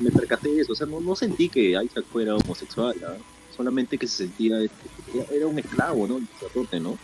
me 0.00 0.10
percaté 0.10 0.48
de 0.50 0.62
eso. 0.62 0.72
O 0.72 0.76
sea, 0.76 0.86
no, 0.86 1.00
no 1.00 1.14
sentí 1.14 1.48
que 1.48 1.70
Isaac 1.70 2.04
fuera 2.10 2.34
homosexual. 2.34 2.94
¿ah? 3.06 3.14
Solamente 3.56 3.98
que 3.98 4.06
se 4.06 4.16
sentía, 4.24 4.56
era, 5.30 5.46
un 5.46 5.58
esclavo, 5.58 6.06
¿no? 6.08 6.16
El 6.16 6.26
sacerdote, 6.40 6.80
¿no? 6.80 6.98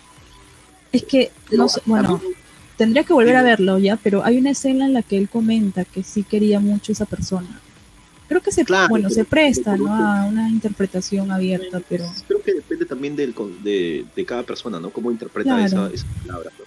Es 0.90 1.04
que, 1.04 1.30
no 1.52 1.68
sé, 1.68 1.80
a- 1.80 1.82
a 1.82 1.86
bueno, 1.86 2.18
mí- 2.22 2.34
tendría 2.76 3.04
que 3.04 3.12
volver 3.12 3.36
a 3.36 3.42
verlo 3.42 3.78
ya, 3.78 3.96
pero 3.96 4.24
hay 4.24 4.38
una 4.38 4.50
escena 4.50 4.86
en 4.86 4.94
la 4.94 5.02
que 5.02 5.18
él 5.18 5.28
comenta 5.28 5.84
que 5.84 6.02
sí 6.02 6.24
quería 6.24 6.58
mucho 6.60 6.90
esa 6.92 7.04
persona. 7.06 7.60
Creo 8.30 8.40
que 8.40 8.52
se, 8.52 8.64
Claro, 8.64 8.88
bueno, 8.88 9.10
se 9.10 9.24
presta, 9.24 9.76
¿no? 9.76 9.92
A 9.92 10.24
una 10.24 10.48
interpretación 10.48 11.30
abierta, 11.32 11.82
pero 11.88 12.04
Creo 12.28 12.40
que 12.40 12.54
depende 12.54 12.86
también 12.86 13.16
del, 13.16 13.34
de, 13.64 14.06
de 14.14 14.24
cada 14.24 14.44
persona, 14.44 14.78
¿no? 14.78 14.90
Cómo 14.90 15.10
interpreta 15.10 15.50
Claro. 15.56 15.66
esa, 15.66 15.90
esa 15.92 16.06
palabra. 16.24 16.50
¿no? 16.56 16.64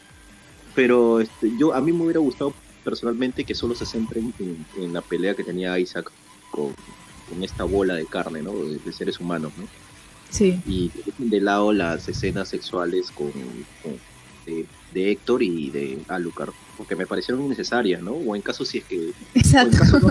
Pero 0.75 1.21
este, 1.21 1.51
yo 1.57 1.73
a 1.73 1.79
mí 1.79 1.93
me 1.93 2.03
hubiera 2.03 2.19
gustado 2.19 2.53
personalmente 2.83 3.45
que 3.45 3.55
solo 3.55 3.75
se 3.75 3.85
centren 3.85 4.33
en, 4.39 4.65
en 4.77 4.91
la 4.93 5.01
pelea 5.01 5.35
que 5.35 5.43
tenía 5.45 5.79
Isaac 5.79 6.11
con, 6.51 6.73
con 7.29 7.41
esta 7.43 7.63
bola 7.63 7.93
de 7.95 8.05
carne, 8.07 8.41
¿no? 8.43 8.51
De, 8.53 8.77
de 8.79 8.91
seres 8.93 9.19
humanos, 9.21 9.53
¿no? 9.57 9.65
sí. 10.29 10.59
Y 10.67 10.91
dejen 11.05 11.29
de 11.29 11.39
lado 11.39 11.71
las 11.71 12.09
escenas 12.09 12.49
sexuales 12.49 13.09
con, 13.11 13.31
con- 13.81 13.97
de, 14.45 14.65
de 14.93 15.11
Héctor 15.11 15.41
y 15.43 15.69
de 15.69 15.99
Alucard, 16.09 16.51
porque 16.77 16.97
me 16.97 17.07
parecieron 17.07 17.45
innecesarias, 17.45 18.01
¿no? 18.01 18.11
O 18.11 18.35
en 18.35 18.41
caso 18.41 18.65
si 18.65 18.79
es 18.79 18.83
que... 18.83 18.97
o 18.99 19.01
en 19.01 19.13
Exacto. 19.35 19.77
caso 19.77 19.99
no 20.01 20.09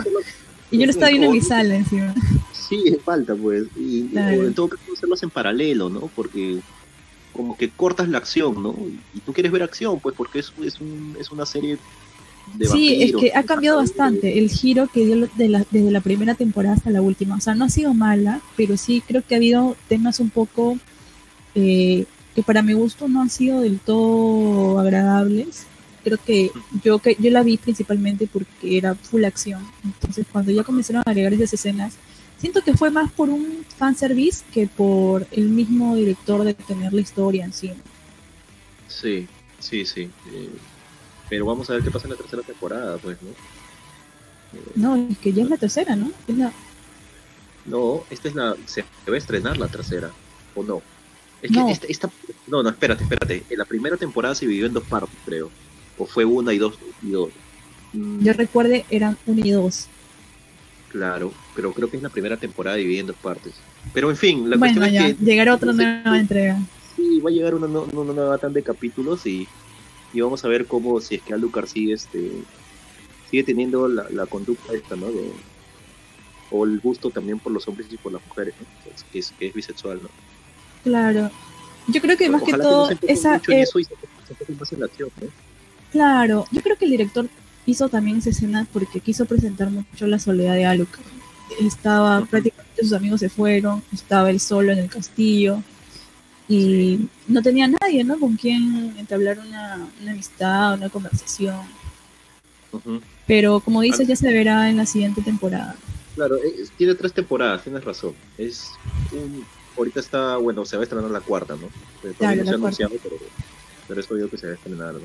Y 0.73 0.79
yo 0.79 0.87
lo 0.87 0.91
estaba 0.91 1.11
viendo 1.11 1.27
en 1.29 1.33
mi 1.33 1.41
sala 1.41 1.77
encima. 1.77 2.15
Sí, 2.53 2.97
falta, 3.05 3.35
pues. 3.35 3.65
Y 3.77 4.05
Claro. 4.09 4.41
o 4.41 4.45
en 4.45 4.55
todo 4.55 4.69
caso 4.69 4.83
hacerlos 4.93 5.23
en 5.23 5.31
paralelo, 5.31 5.89
¿no? 5.91 6.11
Porque 6.15 6.59
como 7.33 7.57
que 7.57 7.69
cortas 7.71 8.09
la 8.09 8.19
acción, 8.19 8.63
¿no? 8.63 8.75
Y 9.15 9.21
tú 9.21 9.33
quieres 9.33 9.53
ver 9.53 9.63
acción, 9.63 10.01
pues, 10.01 10.15
porque 10.17 10.39
es, 10.41 10.53
es, 10.65 10.81
un, 10.81 11.17
es 11.21 11.31
una 11.31 11.47
serie 11.47 11.79
de 12.57 12.67
Sí, 12.67 13.03
es 13.03 13.13
que 13.15 13.33
ha 13.35 13.43
cambiado 13.45 13.79
bastante 13.79 14.39
el 14.39 14.51
giro 14.51 14.89
que 14.89 15.05
dio 15.07 15.29
de 15.37 15.49
la- 15.49 15.65
desde 15.71 15.91
la 15.91 16.01
primera 16.01 16.35
temporada 16.35 16.75
hasta 16.75 16.91
la 16.91 17.01
última. 17.03 17.37
O 17.37 17.41
sea, 17.41 17.55
no 17.55 17.65
ha 17.67 17.69
sido 17.71 17.95
mala, 17.95 18.41
pero 18.57 18.77
sí 18.77 19.03
creo 19.07 19.23
que 19.27 19.35
ha 19.35 19.39
habido 19.39 19.77
temas 19.89 20.19
un 20.21 20.31
poco 20.31 20.79
eh, 21.55 22.05
que 22.35 22.43
para 22.43 22.63
mi 22.63 22.73
gusto 22.73 23.09
no 23.09 23.21
han 23.23 23.31
sido 23.31 23.61
del 23.61 23.79
todo 23.79 24.79
agradables. 24.79 25.67
Creo 26.05 26.19
que 26.19 26.51
yo 26.83 26.99
que 26.99 27.17
yo 27.19 27.31
la 27.31 27.43
vi 27.43 27.57
principalmente 27.57 28.27
porque 28.27 28.77
era 28.77 28.95
full 28.95 29.25
acción. 29.25 29.65
Entonces, 29.85 30.27
cuando 30.31 30.51
ya 30.53 30.65
comenzaron 30.65 31.03
a 31.07 31.11
agregar 31.11 31.33
esas 31.35 31.53
escenas, 31.55 31.95
siento 32.39 32.63
que 32.63 32.75
fue 32.75 32.91
más 32.91 33.11
por 33.13 33.29
un 33.29 33.65
fanservice 33.79 34.43
que 34.53 34.67
por 34.67 35.27
el 35.31 35.49
mismo 35.49 35.95
director 35.97 36.43
de 36.45 36.55
tener 36.55 36.93
la 36.93 37.01
historia 37.01 37.45
en 37.45 37.53
sí. 37.53 37.73
Sí, 38.89 39.27
sí, 39.59 39.85
sí. 39.87 40.11
eh, 40.33 40.51
pero 41.29 41.47
vamos 41.47 41.71
a 41.71 41.75
ver 41.75 41.83
qué 41.83 41.91
pasa 41.91 42.07
en 42.07 42.11
la 42.11 42.17
tercera 42.17 42.43
temporada, 42.43 42.99
pues, 42.99 43.17
¿no? 43.23 43.31
Eh, 43.31 44.63
No, 44.75 44.97
es 44.97 45.17
que 45.19 45.33
ya 45.33 45.45
es 45.45 45.49
la 45.51 45.57
tercera, 45.57 45.97
¿no? 45.97 46.11
Es 46.29 46.37
la- 46.37 46.53
No, 47.65 48.03
esta 48.11 48.29
es 48.29 48.35
la. 48.35 48.57
Se 48.67 48.83
va 48.83 49.15
a 49.15 49.17
estrenar 49.19 49.57
la 49.57 49.69
tercera, 49.69 50.11
¿o 50.55 50.63
no? 50.65 50.83
Es 51.41 51.51
que 51.51 51.59
No. 51.59 51.69
esta, 51.69 51.87
esta- 51.87 52.11
No, 52.49 52.63
no, 52.63 52.69
espérate, 52.71 53.05
espérate. 53.05 53.45
En 53.49 53.59
la 53.59 53.65
primera 53.65 53.97
temporada 53.97 54.35
se 54.35 54.47
dividió 54.47 54.67
en 54.67 54.73
dos 54.75 54.85
partes, 54.85 55.17
creo. 55.25 55.51
O 55.99 56.07
fue 56.07 56.25
una 56.25 56.53
y 56.53 56.59
dos. 56.59 56.79
Y 57.03 57.11
dos. 57.11 57.31
Mm, 57.93 58.25
yo 58.25 58.33
recuerde 58.33 58.85
eran 58.91 59.17
uno 59.27 59.41
y 59.45 59.51
dos. 59.51 59.89
Claro, 60.91 61.33
pero 61.55 61.73
creo 61.73 61.89
que 61.91 61.97
es 61.97 62.03
la 62.03 62.11
primera 62.11 62.37
temporada 62.37 62.77
dividida 62.77 63.01
en 63.01 63.07
dos 63.09 63.17
partes. 63.17 63.55
Pero 63.95 64.11
en 64.11 64.17
fin, 64.17 64.49
la 64.51 64.57
bueno, 64.57 64.81
cuestión 64.81 64.93
ya, 65.03 65.09
es 65.09 65.17
que 65.17 65.25
llegará 65.25 65.55
otra 65.55 65.73
no 65.73 65.79
sé, 65.79 65.85
nueva 65.85 66.19
entrega. 66.19 66.59
sí, 66.97 67.21
va 67.21 67.31
a 67.31 67.33
llegar 67.33 67.55
una, 67.55 67.67
no- 67.67 67.87
una 67.93 68.13
nueva 68.13 68.39
tan 68.39 68.53
de 68.53 68.63
capítulos 68.63 69.25
y, 69.27 69.49
y 70.13 70.21
vamos 70.21 70.45
a 70.45 70.49
ver 70.49 70.67
cómo, 70.67 71.01
si 71.01 71.15
es 71.17 71.23
que 71.23 71.33
Alucard 71.33 71.67
sigue, 71.67 71.95
este, 71.95 72.31
sigue 73.31 73.43
teniendo 73.43 73.89
la, 73.89 74.07
la 74.11 74.27
conducta 74.27 74.75
esta, 74.75 74.95
¿no? 74.97 75.07
De- 75.11 75.33
o 76.51 76.67
el 76.67 76.79
gusto 76.81 77.11
también 77.11 77.39
por 77.39 77.51
los 77.53 77.67
hombres 77.67 77.87
y 77.91 77.97
por 77.97 78.13
las 78.13 78.25
mujeres, 78.27 78.53
¿no? 78.61 78.67
que, 79.11 79.19
es, 79.19 79.33
que 79.39 79.47
es 79.47 79.55
bisexual, 79.55 80.01
¿no? 80.03 80.11
Claro. 80.85 81.31
Yo 81.89 82.01
creo 82.03 82.17
que 82.19 82.29
más 82.29 82.43
que 82.43 82.53
todo, 82.53 82.83
no 82.83 82.87
se 82.87 82.93
enfoque 82.93 83.13
esa, 83.13 83.33
mucho 83.39 83.53
en 83.53 83.59
eh, 83.59 83.63
eso 83.63 83.79
y 83.79 83.85
se 83.85 83.95
se 83.95 84.75
en 84.75 84.81
la 84.81 84.87
acción, 84.87 85.09
¿no? 85.21 85.29
Claro, 85.93 86.47
yo 86.51 86.61
creo 86.63 86.77
que 86.77 86.85
el 86.87 86.91
director 86.93 87.29
hizo 87.67 87.89
también 87.89 88.19
esa 88.19 88.31
escena 88.31 88.67
porque 88.73 89.01
quiso 89.01 89.25
presentar 89.27 89.71
mucho 89.71 90.07
la 90.07 90.19
soledad 90.19 90.55
de 90.55 90.67
Alucard. 90.67 91.05
Estaba, 91.61 92.25
prácticamente 92.25 92.83
sus 92.83 92.93
amigos 92.95 93.21
se 93.21 93.29
fueron, 93.29 93.83
estaba 93.93 94.31
él 94.31 94.41
solo 94.41 94.73
en 94.73 94.79
el 94.79 94.89
castillo 94.89 95.63
y 96.49 97.09
no 97.29 97.43
tenía 97.43 97.69
nadie, 97.69 98.03
¿no? 98.05 98.19
Con 98.19 98.37
quien 98.37 98.95
entablar 98.99 99.39
una, 99.39 99.87
una 100.01 100.11
amistad, 100.13 100.75
una 100.75 100.89
conversación. 100.89 101.57
Pero 103.27 103.61
como 103.61 103.81
dices, 103.83 104.09
ya 104.09 104.17
se 104.17 104.33
verá 104.33 104.71
en 104.71 104.79
la 104.79 104.87
siguiente 104.87 105.21
temporada. 105.23 105.77
Claro, 106.15 106.37
es- 106.37 106.71
tiene 106.73 106.95
tres 106.95 107.13
temporadas, 107.13 107.63
tienes 107.63 107.85
razón. 107.85 108.15
Es 108.39 108.71
un, 109.13 109.45
ahorita 109.77 110.01
está, 110.01 110.37
bueno, 110.39 110.65
se 110.65 110.77
va 110.77 110.83
a 110.83 110.85
estrenar 110.85 111.11
la 111.11 111.21
cuarta, 111.21 111.55
¿no? 111.55 111.67
Eh, 112.09 112.15
Claro, 112.19 112.37
no 112.39 112.45
se 112.45 112.51
ha 112.51 112.55
anunciado, 112.55 112.95
pero, 113.03 113.17
pero 113.89 114.01
es 114.01 114.11
obvio 114.11 114.29
que 114.31 114.37
se 114.39 114.47
va 114.47 114.53
a 114.53 114.57
estrenar, 114.57 114.95
¿no? 114.95 115.01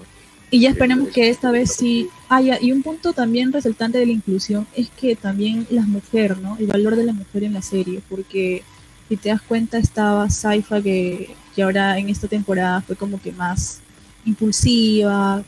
Y 0.49 0.61
ya 0.61 0.69
esperemos 0.69 1.09
que 1.09 1.29
esta 1.29 1.51
vez 1.51 1.73
sí 1.75 2.09
haya. 2.29 2.57
Y 2.61 2.71
un 2.71 2.81
punto 2.81 3.11
también 3.13 3.51
resaltante 3.51 3.97
de 3.97 4.05
la 4.05 4.13
inclusión 4.13 4.65
es 4.75 4.89
que 4.89 5.15
también 5.15 5.67
las 5.69 5.87
mujeres, 5.87 6.37
¿no? 6.39 6.57
El 6.57 6.67
valor 6.67 6.95
de 6.95 7.03
la 7.03 7.13
mujer 7.13 7.43
en 7.43 7.53
la 7.53 7.61
serie, 7.61 8.01
porque 8.09 8.63
si 9.09 9.17
te 9.17 9.29
das 9.29 9.41
cuenta 9.41 9.77
estaba 9.77 10.29
Saifa 10.29 10.81
que, 10.81 11.35
que 11.55 11.63
ahora 11.63 11.97
en 11.97 12.09
esta 12.09 12.27
temporada 12.27 12.81
fue 12.81 12.95
como 12.95 13.21
que 13.21 13.31
más 13.33 13.79
impulsiva, 14.25 15.43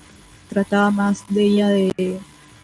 trataba 0.50 0.92
más 0.92 1.24
de 1.30 1.44
ella 1.44 1.68
de, 1.70 2.20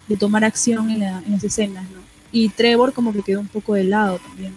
de 0.07 0.17
tomar 0.17 0.43
acción 0.43 0.89
en, 0.89 0.99
la- 0.99 1.19
en 1.25 1.31
las 1.33 1.43
escenas, 1.43 1.83
¿no? 1.91 1.99
Y 2.31 2.49
Trevor 2.49 2.91
como 2.93 3.13
que 3.13 3.21
quedó 3.21 3.39
un 3.39 3.47
poco 3.47 3.75
de 3.75 3.85
lado 3.85 4.19
también. 4.19 4.53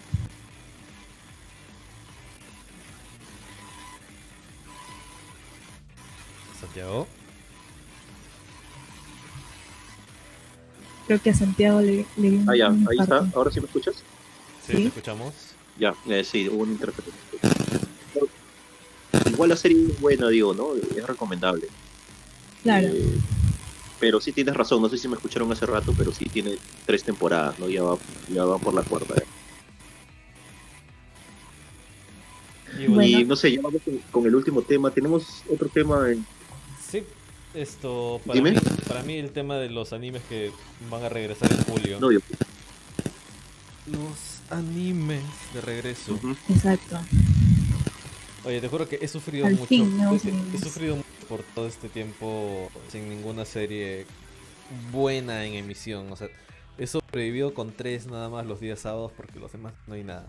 Santiago. 6.61 7.07
Creo 11.09 11.21
que 11.21 11.31
a 11.31 11.35
Santiago 11.35 11.81
le, 11.81 12.07
le 12.17 12.31
dio 12.31 12.39
un, 12.41 12.49
Ah, 12.51 12.55
ya, 12.57 12.69
un 12.69 12.87
ahí 12.89 12.99
está. 13.01 13.29
¿Ahora 13.35 13.51
sí 13.51 13.59
me 13.61 13.67
escuchas? 13.67 13.97
Sí, 14.67 14.73
Sí. 14.75 14.83
te 14.83 14.89
escuchamos. 14.89 15.35
Ya, 15.79 15.95
eh, 16.09 16.23
sí, 16.23 16.49
hubo 16.49 16.63
una 16.63 16.73
interferencia. 16.73 17.15
Igual 19.31 19.49
la 19.51 19.57
serie 19.57 19.87
es 19.91 20.01
buena, 20.01 20.29
digo, 20.29 20.53
¿no? 20.55 20.75
Es 20.97 21.07
recomendable. 21.07 21.67
Claro. 22.63 22.89
Eh, 22.89 23.19
pero 24.01 24.21
sí 24.21 24.33
tienes 24.33 24.55
razón, 24.55 24.81
no 24.83 24.89
sé 24.89 24.97
si 24.99 25.09
me 25.09 25.15
escucharon 25.17 25.51
hace 25.51 25.67
rato, 25.67 25.93
pero 25.97 26.13
sí 26.13 26.25
tiene 26.27 26.57
tres 26.87 27.03
temporadas, 27.05 27.59
¿no? 27.59 27.69
Ya 27.69 27.83
va, 27.83 27.97
ya 28.33 28.45
va 28.45 28.59
por 28.59 28.75
la 28.75 28.83
cuarta. 28.83 29.15
¿eh? 29.17 29.25
Y 32.75 32.87
bueno, 32.87 32.95
Bueno. 32.95 33.19
Y 33.21 33.25
no 33.25 33.35
sé, 33.37 33.53
ya 33.53 33.61
vamos 33.63 33.81
con, 33.85 33.99
con 34.11 34.27
el 34.27 34.35
último 34.35 34.63
tema. 34.63 34.91
Tenemos 34.91 35.43
otro 35.51 35.69
tema 35.69 36.11
en... 36.11 36.25
sí, 36.81 37.03
esto 37.55 38.21
para 38.27 38.35
Dime. 38.37 38.53
mí, 38.53 38.59
para 38.89 39.03
mí 39.03 39.15
el 39.15 39.31
tema 39.31 39.57
de 39.57 39.69
los 39.71 39.93
animes 39.93 40.23
que 40.29 40.51
van 40.91 41.05
a 41.05 41.09
regresar 41.09 41.51
en 41.53 41.63
julio. 41.65 41.99
No, 42.01 42.11
yo- 42.11 42.21
Los 43.87 44.41
animes 44.51 45.23
de 45.55 45.61
regreso. 45.61 46.19
Exacto. 46.49 46.99
Oye, 48.45 48.61
te 48.61 48.69
juro 48.69 48.89
que 48.89 48.99
he 49.03 49.09
sufrido 49.09 49.47
Al 49.47 49.55
mucho. 49.55 49.67
fin, 49.67 49.97
nuevos 49.97 50.25
he, 50.25 50.29
he 50.55 50.59
sufrido 50.59 50.97
mucho 50.97 51.09
por 51.29 51.43
todo 51.55 51.67
este 51.67 51.89
tiempo 51.89 52.71
sin 52.91 53.09
ninguna 53.09 53.45
serie 53.45 54.07
buena 54.91 55.45
en 55.45 55.55
emisión. 55.55 56.11
O 56.13 56.17
sea, 56.17 56.29
he 56.79 56.87
sobrevivido 56.87 57.53
con 57.55 57.73
tres 57.73 58.07
nada 58.07 58.29
más 58.29 58.47
los 58.47 58.61
días 58.61 58.81
sábados 58.81 59.13
porque 59.17 59.39
los 59.39 59.53
demás 59.53 59.73
no 59.87 59.95
hay 59.95 60.05
nada. 60.05 60.27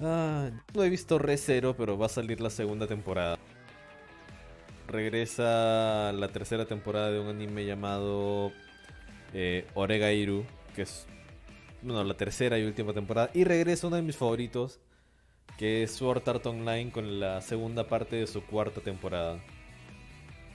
Ah, 0.00 0.50
no 0.74 0.84
he 0.84 0.90
visto 0.90 1.18
Re 1.18 1.36
Zero, 1.38 1.74
pero 1.76 1.96
va 1.98 2.06
a 2.06 2.10
salir 2.10 2.40
la 2.40 2.50
segunda 2.50 2.86
temporada. 2.86 3.38
Regresa 4.88 6.12
la 6.14 6.28
tercera 6.28 6.64
temporada 6.64 7.10
de 7.10 7.20
un 7.20 7.28
anime 7.28 7.66
llamado 7.66 8.52
eh, 9.34 9.66
Oregairu, 9.74 10.46
que 10.74 10.82
es 10.82 11.06
bueno, 11.82 12.02
la 12.04 12.14
tercera 12.14 12.58
y 12.58 12.64
última 12.64 12.94
temporada. 12.94 13.28
Y 13.34 13.44
regresa 13.44 13.86
uno 13.86 13.96
de 13.96 14.02
mis 14.02 14.16
favoritos, 14.16 14.80
que 15.58 15.82
es 15.82 15.92
Sword 15.92 16.26
Art 16.26 16.46
Online 16.46 16.90
con 16.90 17.20
la 17.20 17.42
segunda 17.42 17.86
parte 17.86 18.16
de 18.16 18.26
su 18.26 18.42
cuarta 18.42 18.80
temporada. 18.80 19.38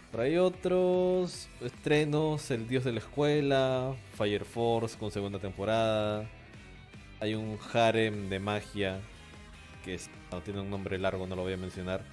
Pero 0.10 0.24
hay 0.24 0.38
otros 0.38 1.48
estrenos, 1.62 2.50
El 2.50 2.68
Dios 2.68 2.86
de 2.86 2.94
la 2.94 3.00
Escuela, 3.00 3.96
Fire 4.16 4.46
Force 4.46 4.98
con 4.98 5.12
segunda 5.12 5.38
temporada. 5.38 6.28
Hay 7.20 7.36
un 7.36 7.60
harem 7.72 8.30
de 8.30 8.40
magia, 8.40 9.00
que 9.86 10.00
tiene 10.44 10.62
un 10.62 10.72
nombre 10.72 10.98
largo, 10.98 11.28
no 11.28 11.36
lo 11.36 11.44
voy 11.44 11.54
a 11.54 11.58
mencionar. 11.58 12.04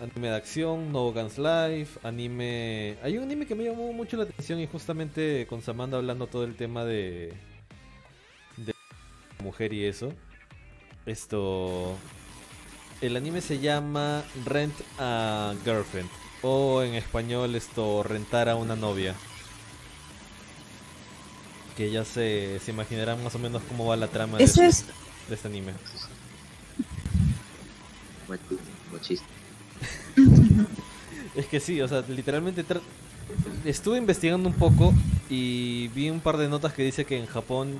Anime 0.00 0.28
de 0.28 0.36
acción, 0.36 0.92
No 0.92 1.12
Guns 1.12 1.36
Life, 1.36 1.98
anime... 2.02 2.96
Hay 3.02 3.18
un 3.18 3.24
anime 3.24 3.46
que 3.46 3.54
me 3.54 3.64
llamó 3.64 3.92
mucho 3.92 4.16
la 4.16 4.22
atención 4.22 4.58
y 4.58 4.66
justamente 4.66 5.46
con 5.46 5.60
Samanda 5.60 5.98
hablando 5.98 6.26
todo 6.26 6.44
el 6.44 6.56
tema 6.56 6.86
de... 6.86 7.34
de 8.56 8.74
mujer 9.44 9.74
y 9.74 9.84
eso. 9.84 10.14
Esto... 11.04 11.96
El 13.02 13.14
anime 13.14 13.42
se 13.42 13.58
llama 13.58 14.24
Rent 14.46 14.74
a 14.98 15.52
Girlfriend. 15.64 16.08
O 16.42 16.82
en 16.82 16.94
español 16.94 17.54
esto, 17.54 18.02
rentar 18.02 18.48
a 18.48 18.56
una 18.56 18.76
novia. 18.76 19.14
Que 21.76 21.90
ya 21.90 22.06
se, 22.06 22.58
se 22.60 22.70
imaginarán 22.70 23.22
más 23.22 23.34
o 23.34 23.38
menos 23.38 23.62
cómo 23.68 23.86
va 23.86 23.96
la 23.96 24.08
trama 24.08 24.38
de, 24.38 24.44
Ese 24.44 24.66
es, 24.66 24.86
de 25.28 25.34
este 25.34 25.48
anime. 25.48 25.74
Es 31.40 31.46
que 31.46 31.58
sí, 31.58 31.80
o 31.80 31.88
sea, 31.88 32.04
literalmente 32.06 32.62
estuve 33.64 33.96
investigando 33.96 34.46
un 34.46 34.54
poco 34.54 34.92
y 35.30 35.88
vi 35.88 36.10
un 36.10 36.20
par 36.20 36.36
de 36.36 36.48
notas 36.48 36.74
que 36.74 36.82
dice 36.82 37.06
que 37.06 37.16
en 37.18 37.24
Japón 37.26 37.78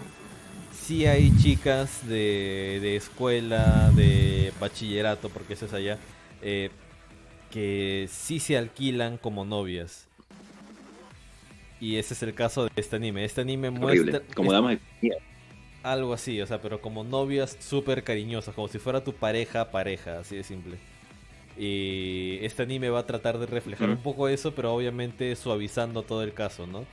sí 0.72 1.04
hay 1.04 1.30
chicas 1.36 2.08
de, 2.08 2.78
de 2.80 2.96
escuela, 2.96 3.90
de 3.94 4.50
bachillerato, 4.58 5.28
porque 5.28 5.52
eso 5.52 5.66
es 5.66 5.74
allá, 5.74 5.98
eh, 6.40 6.70
que 7.50 8.08
sí 8.10 8.40
se 8.40 8.56
alquilan 8.56 9.18
como 9.18 9.44
novias. 9.44 10.06
Y 11.80 11.96
ese 11.96 12.14
es 12.14 12.22
el 12.22 12.32
caso 12.32 12.64
de 12.64 12.70
este 12.76 12.96
anime. 12.96 13.26
Este 13.26 13.42
anime 13.42 13.68
Horrible. 13.68 14.12
muestra 14.12 14.34
Como 14.34 14.52
es- 14.52 14.54
dama 14.54 14.70
de 14.70 14.80
algo 15.82 16.14
así, 16.14 16.40
o 16.40 16.46
sea, 16.46 16.62
pero 16.62 16.80
como 16.80 17.04
novias 17.04 17.58
súper 17.60 18.04
cariñosas, 18.04 18.54
como 18.54 18.68
si 18.68 18.78
fuera 18.78 19.04
tu 19.04 19.12
pareja, 19.14 19.70
pareja, 19.70 20.20
así 20.20 20.36
de 20.36 20.44
simple. 20.44 20.76
Y 21.62 22.38
este 22.40 22.62
anime 22.62 22.88
va 22.88 23.00
a 23.00 23.06
tratar 23.06 23.38
de 23.38 23.44
reflejar 23.44 23.90
un 23.90 23.98
poco 23.98 24.28
eso, 24.28 24.54
pero 24.54 24.72
obviamente 24.72 25.36
suavizando 25.36 26.02
todo 26.02 26.22
el 26.22 26.32
caso, 26.32 26.66
¿no? 26.66 26.86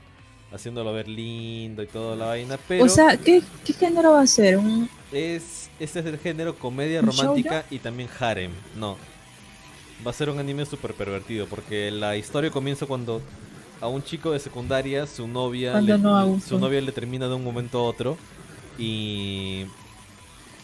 Haciéndolo 0.52 0.92
ver 0.92 1.08
lindo 1.08 1.82
y 1.82 1.86
toda 1.86 2.14
la 2.16 2.26
vaina, 2.26 2.58
pero 2.68 2.84
o 2.84 2.88
sea, 2.88 3.16
¿qué, 3.16 3.42
¿qué 3.64 3.72
género 3.72 4.12
va 4.12 4.20
a 4.20 4.26
ser? 4.26 4.58
¿Un, 4.58 4.90
es 5.10 5.70
este 5.80 6.00
es 6.00 6.06
el 6.06 6.18
género 6.18 6.54
comedia 6.58 7.00
¿Un 7.00 7.06
romántica 7.06 7.64
y 7.70 7.78
también 7.78 8.10
harem, 8.20 8.50
no. 8.76 8.98
Va 10.06 10.10
a 10.10 10.14
ser 10.14 10.28
un 10.28 10.38
anime 10.38 10.66
súper 10.66 10.92
pervertido, 10.92 11.46
porque 11.46 11.90
la 11.90 12.18
historia 12.18 12.50
comienza 12.50 12.84
cuando 12.84 13.22
a 13.80 13.88
un 13.88 14.02
chico 14.02 14.32
de 14.32 14.38
secundaria, 14.38 15.06
su 15.06 15.26
novia, 15.26 15.80
le, 15.80 15.96
no 15.96 16.38
su 16.40 16.58
novia 16.58 16.82
le 16.82 16.92
termina 16.92 17.26
de 17.26 17.34
un 17.34 17.42
momento 17.42 17.78
a 17.78 17.84
otro 17.84 18.18
y 18.78 19.64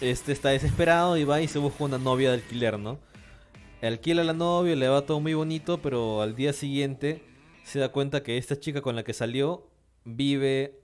este 0.03 0.33
está 0.33 0.51
desesperado 0.51 1.17
y 1.17 1.25
va 1.25 1.41
y 1.41 1.49
se 1.49 1.59
busca 1.59 1.85
una 1.85 1.97
novia 1.97 2.29
de 2.29 2.35
alquiler, 2.35 2.79
¿no? 2.79 2.99
Alquila 3.87 4.23
a 4.23 4.25
la 4.25 4.33
novia, 4.33 4.75
le 4.77 4.89
va 4.89 5.03
todo 5.05 5.21
muy 5.21 5.35
bonito, 5.35 5.79
pero 5.79 6.23
al 6.23 6.35
día 6.35 6.53
siguiente 6.53 7.23
se 7.65 7.79
da 7.79 7.91
cuenta 7.91 8.23
que 8.23 8.39
esta 8.39 8.59
chica 8.59 8.81
con 8.81 8.97
la 8.97 9.03
que 9.05 9.13
salió 9.13 9.67
vive 10.05 10.79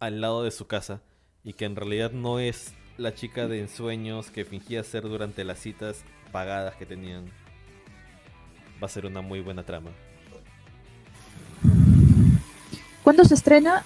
al 0.00 0.20
lado 0.20 0.42
de 0.42 0.50
su 0.50 0.66
casa 0.66 1.00
y 1.44 1.54
que 1.54 1.64
en 1.64 1.76
realidad 1.76 2.12
no 2.12 2.38
es 2.40 2.74
la 2.98 3.14
chica 3.14 3.48
de 3.48 3.60
ensueños 3.60 4.30
que 4.30 4.44
fingía 4.44 4.84
ser 4.84 5.04
durante 5.04 5.44
las 5.44 5.58
citas 5.60 6.04
pagadas 6.30 6.74
que 6.76 6.86
tenían. 6.86 7.24
Va 8.82 8.86
a 8.86 8.90
ser 8.90 9.06
una 9.06 9.20
muy 9.22 9.40
buena 9.40 9.62
trama. 9.64 9.90
¿Cuándo 13.02 13.24
se 13.24 13.34
estrena? 13.34 13.84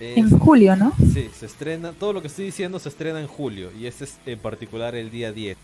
Es- 0.00 0.18
En 0.18 0.30
julio, 0.38 0.76
¿no? 0.76 0.92
Sí, 1.12 1.30
se 1.32 1.46
estrena, 1.46 1.92
todo 1.92 2.12
lo 2.12 2.20
que 2.20 2.26
estoy 2.28 2.44
diciendo 2.46 2.78
se 2.78 2.88
estrena 2.88 3.20
en 3.20 3.26
julio 3.26 3.70
y 3.78 3.86
este 3.86 4.04
es 4.04 4.18
en 4.26 4.38
particular 4.38 4.94
el 4.94 5.10
día 5.10 5.32
10. 5.32 5.56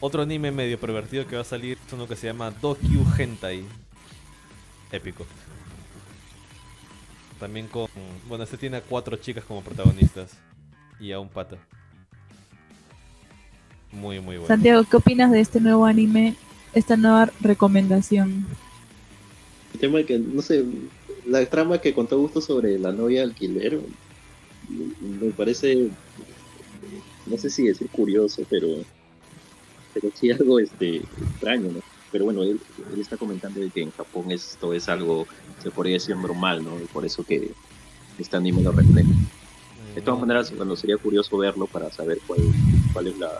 Otro 0.00 0.22
anime 0.22 0.50
medio 0.50 0.78
pervertido 0.78 1.26
que 1.26 1.36
va 1.36 1.42
a 1.42 1.44
salir 1.44 1.78
es 1.84 1.92
uno 1.92 2.06
que 2.06 2.16
se 2.16 2.26
llama 2.26 2.50
Dokyu 2.50 3.04
Hentai. 3.18 3.64
Épico. 4.92 5.26
También 7.40 7.66
con... 7.68 7.88
Bueno, 8.28 8.44
este 8.44 8.56
tiene 8.56 8.78
a 8.78 8.82
cuatro 8.82 9.16
chicas 9.16 9.44
como 9.44 9.62
protagonistas 9.62 10.36
y 11.00 11.12
a 11.12 11.18
un 11.18 11.28
pata. 11.28 11.56
Muy, 13.92 14.20
muy 14.20 14.36
bueno. 14.36 14.48
Santiago, 14.48 14.84
¿qué 14.84 14.96
opinas 14.96 15.30
de 15.32 15.40
este 15.40 15.60
nuevo 15.60 15.86
anime? 15.86 16.34
Esta 16.74 16.96
nueva 16.96 17.30
recomendación. 17.40 18.46
El 19.74 19.80
tema 19.80 20.02
que, 20.02 20.18
no 20.18 20.42
sé, 20.42 20.64
la 21.26 21.44
trama 21.46 21.80
que 21.80 21.94
contó 21.94 22.18
Gusto 22.18 22.40
sobre 22.40 22.78
la 22.78 22.92
novia 22.92 23.22
alquiler 23.22 23.80
me 24.68 25.30
parece, 25.30 25.88
no 27.26 27.36
sé 27.38 27.50
si 27.50 27.64
decir 27.64 27.88
curioso, 27.88 28.42
pero, 28.48 28.68
pero 30.00 30.12
sí 30.14 30.30
algo 30.30 30.58
este, 30.60 30.96
extraño, 30.96 31.70
¿no? 31.72 31.80
Pero 32.12 32.26
bueno, 32.26 32.42
él, 32.42 32.60
él 32.94 33.00
está 33.00 33.16
comentando 33.16 33.60
de 33.60 33.70
que 33.70 33.82
en 33.82 33.90
Japón 33.90 34.30
esto 34.30 34.72
es 34.72 34.88
algo, 34.88 35.26
se 35.62 35.70
podría 35.70 35.94
decir 35.94 36.16
normal, 36.16 36.62
¿no? 36.64 36.76
Y 36.78 36.84
por 36.86 37.04
eso 37.04 37.24
que 37.24 37.50
este 38.18 38.36
anime 38.36 38.62
lo 38.62 38.72
refleja. 38.72 39.08
De 39.94 40.02
todas 40.02 40.20
maneras, 40.20 40.54
bueno, 40.54 40.76
sería 40.76 40.96
curioso 40.98 41.38
verlo 41.38 41.66
para 41.66 41.90
saber 41.90 42.18
cuál, 42.26 42.40
cuál 42.92 43.06
es 43.08 43.18
la, 43.18 43.30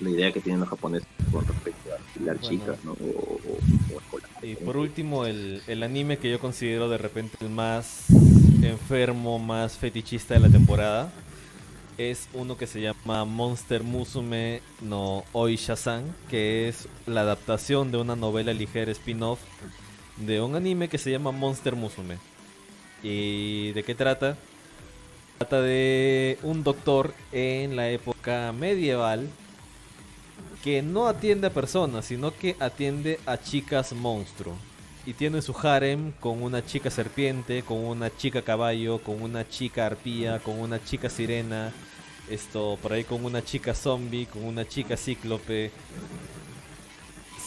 la 0.00 0.10
idea 0.10 0.32
que 0.32 0.40
tienen 0.40 0.60
los 0.60 0.68
japoneses 0.70 1.06
con 1.30 1.44
respecto 1.46 1.92
a 1.92 1.96
alquilar 1.96 2.38
Bueno. 2.40 2.48
chicas, 2.48 2.84
¿no? 2.84 2.92
O, 2.92 2.94
o- 2.94 3.94
o 3.94 4.00
escolar. 4.00 4.30
Y 4.42 4.56
por 4.56 4.76
último, 4.76 5.26
el, 5.26 5.60
el 5.68 5.82
anime 5.82 6.18
que 6.18 6.30
yo 6.30 6.38
considero 6.38 6.88
de 6.88 6.98
repente 6.98 7.36
el 7.40 7.50
más 7.50 8.06
enfermo, 8.62 9.38
más 9.38 9.76
fetichista 9.76 10.34
de 10.34 10.40
la 10.40 10.48
temporada 10.48 11.12
es 11.98 12.28
uno 12.32 12.56
que 12.56 12.66
se 12.66 12.80
llama 12.80 13.24
Monster 13.24 13.82
Musume 13.82 14.62
no 14.80 15.24
Oisha-san, 15.32 16.14
que 16.28 16.68
es 16.68 16.88
la 17.06 17.20
adaptación 17.20 17.92
de 17.92 17.98
una 17.98 18.16
novela 18.16 18.52
ligera 18.52 18.90
spin-off 18.90 19.40
de 20.16 20.40
un 20.40 20.54
anime 20.56 20.88
que 20.88 20.98
se 20.98 21.10
llama 21.10 21.30
Monster 21.32 21.76
Musume. 21.76 22.18
¿Y 23.02 23.72
de 23.72 23.82
qué 23.82 23.94
trata? 23.94 24.36
Trata 25.38 25.60
de 25.60 26.38
un 26.42 26.64
doctor 26.64 27.14
en 27.32 27.76
la 27.76 27.90
época 27.90 28.52
medieval 28.52 29.28
que 30.62 30.82
no 30.82 31.06
atiende 31.06 31.48
a 31.48 31.52
personas, 31.52 32.06
sino 32.06 32.34
que 32.34 32.56
atiende 32.58 33.20
a 33.26 33.36
chicas 33.36 33.92
monstruo. 33.92 34.54
Y 35.06 35.12
tiene 35.12 35.42
su 35.42 35.54
harem 35.62 36.12
con 36.12 36.42
una 36.42 36.64
chica 36.64 36.90
serpiente, 36.90 37.62
con 37.62 37.78
una 37.84 38.10
chica 38.14 38.40
caballo, 38.42 38.98
con 39.00 39.20
una 39.22 39.46
chica 39.46 39.84
arpía, 39.86 40.38
con 40.38 40.58
una 40.58 40.82
chica 40.82 41.10
sirena, 41.10 41.72
esto 42.30 42.78
por 42.80 42.92
ahí 42.94 43.04
con 43.04 43.22
una 43.24 43.44
chica 43.44 43.74
zombie, 43.74 44.26
con 44.26 44.44
una 44.44 44.66
chica 44.66 44.96
cíclope. 44.96 45.70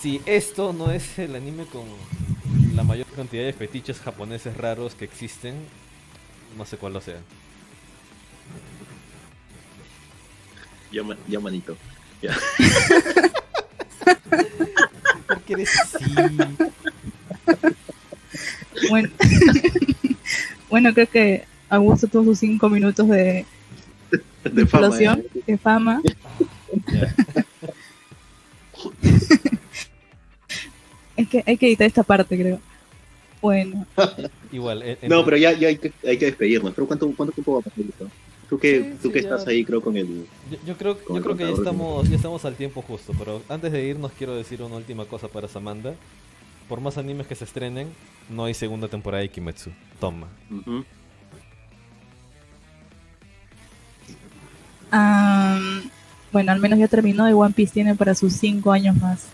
Si 0.01 0.21
esto 0.27 0.71
no 0.71 0.91
es 0.91 1.17
el 1.17 1.35
anime 1.35 1.65
con 1.65 1.85
la 2.75 2.83
mayor 2.83 3.07
cantidad 3.15 3.43
de 3.43 3.53
fetiches 3.53 3.99
japoneses 4.01 4.55
raros 4.55 4.93
que 4.93 5.05
existen, 5.05 5.55
no 6.55 6.63
sé 6.65 6.77
cuál 6.77 6.93
lo 6.93 7.01
sea. 7.01 7.17
Ya, 10.91 11.01
ma- 11.03 11.17
ya 11.27 11.39
manito. 11.39 11.75
Ya. 12.21 12.37
¿Por 15.27 15.41
qué 15.41 15.53
eres 15.53 15.79
así? 15.79 16.05
Bueno, 18.89 19.09
bueno, 20.69 20.93
creo 20.93 21.07
que 21.09 21.43
Augusto 21.69 22.07
tuvo 22.07 22.23
sus 22.25 22.39
cinco 22.39 22.69
minutos 22.69 23.07
de 23.07 23.45
De 24.43 24.65
fama, 24.65 24.87
explosión, 24.87 25.19
¿eh? 25.35 25.41
de 25.47 25.57
fama. 25.57 26.01
Es 31.15 31.27
que 31.29 31.43
hay 31.47 31.57
que 31.57 31.67
editar 31.67 31.87
esta 31.87 32.03
parte, 32.03 32.37
creo. 32.37 32.59
Bueno, 33.41 33.85
Igual. 34.51 34.83
en- 34.83 34.97
en- 35.01 35.09
No, 35.09 35.23
pero 35.25 35.37
ya, 35.37 35.51
ya 35.53 35.67
hay, 35.69 35.77
que, 35.77 35.91
hay 36.05 36.17
que 36.17 36.25
despedirnos. 36.25 36.73
¿Pero 36.75 36.85
cuánto, 36.87 37.11
cuánto 37.15 37.33
tiempo 37.33 37.53
va 37.53 37.59
a 37.59 37.63
pasar 37.63 37.79
esto? 37.79 38.07
Tú 38.49 38.57
que, 38.59 38.79
Sí, 38.81 38.89
tú 39.01 39.07
sí, 39.07 39.13
que 39.13 39.21
ya. 39.23 39.29
estás 39.29 39.47
ahí, 39.47 39.65
creo, 39.65 39.81
con 39.81 39.97
el... 39.97 40.25
Yo, 40.51 40.57
yo 40.65 40.77
creo, 40.77 40.97
yo 41.09 41.17
el 41.17 41.23
creo 41.23 41.35
que 41.35 41.43
ya 41.43 41.49
estamos, 41.51 42.07
ya 42.09 42.15
estamos 42.15 42.45
al 42.45 42.55
tiempo 42.55 42.81
justo, 42.81 43.13
pero 43.17 43.41
antes 43.49 43.71
de 43.71 43.83
irnos 43.85 44.11
quiero 44.17 44.35
decir 44.35 44.61
una 44.61 44.75
última 44.75 45.05
cosa 45.05 45.27
para 45.27 45.47
Samantha. 45.47 45.95
Por 46.67 46.81
más 46.81 46.97
animes 46.97 47.27
que 47.27 47.35
se 47.35 47.45
estrenen, 47.45 47.87
no 48.29 48.45
hay 48.45 48.53
segunda 48.53 48.87
temporada 48.87 49.21
de 49.21 49.29
Kimetsu. 49.29 49.71
Toma. 49.99 50.27
Am, 54.91 55.89
bueno, 56.31 56.51
al 56.51 56.59
menos 56.59 56.79
ya 56.79 56.87
terminó 56.87 57.29
y 57.29 57.33
One 57.33 57.53
Piece 57.53 57.73
tiene 57.73 57.95
para 57.95 58.15
sus 58.15 58.33
cinco 58.33 58.71
años 58.71 58.95
más. 58.97 59.27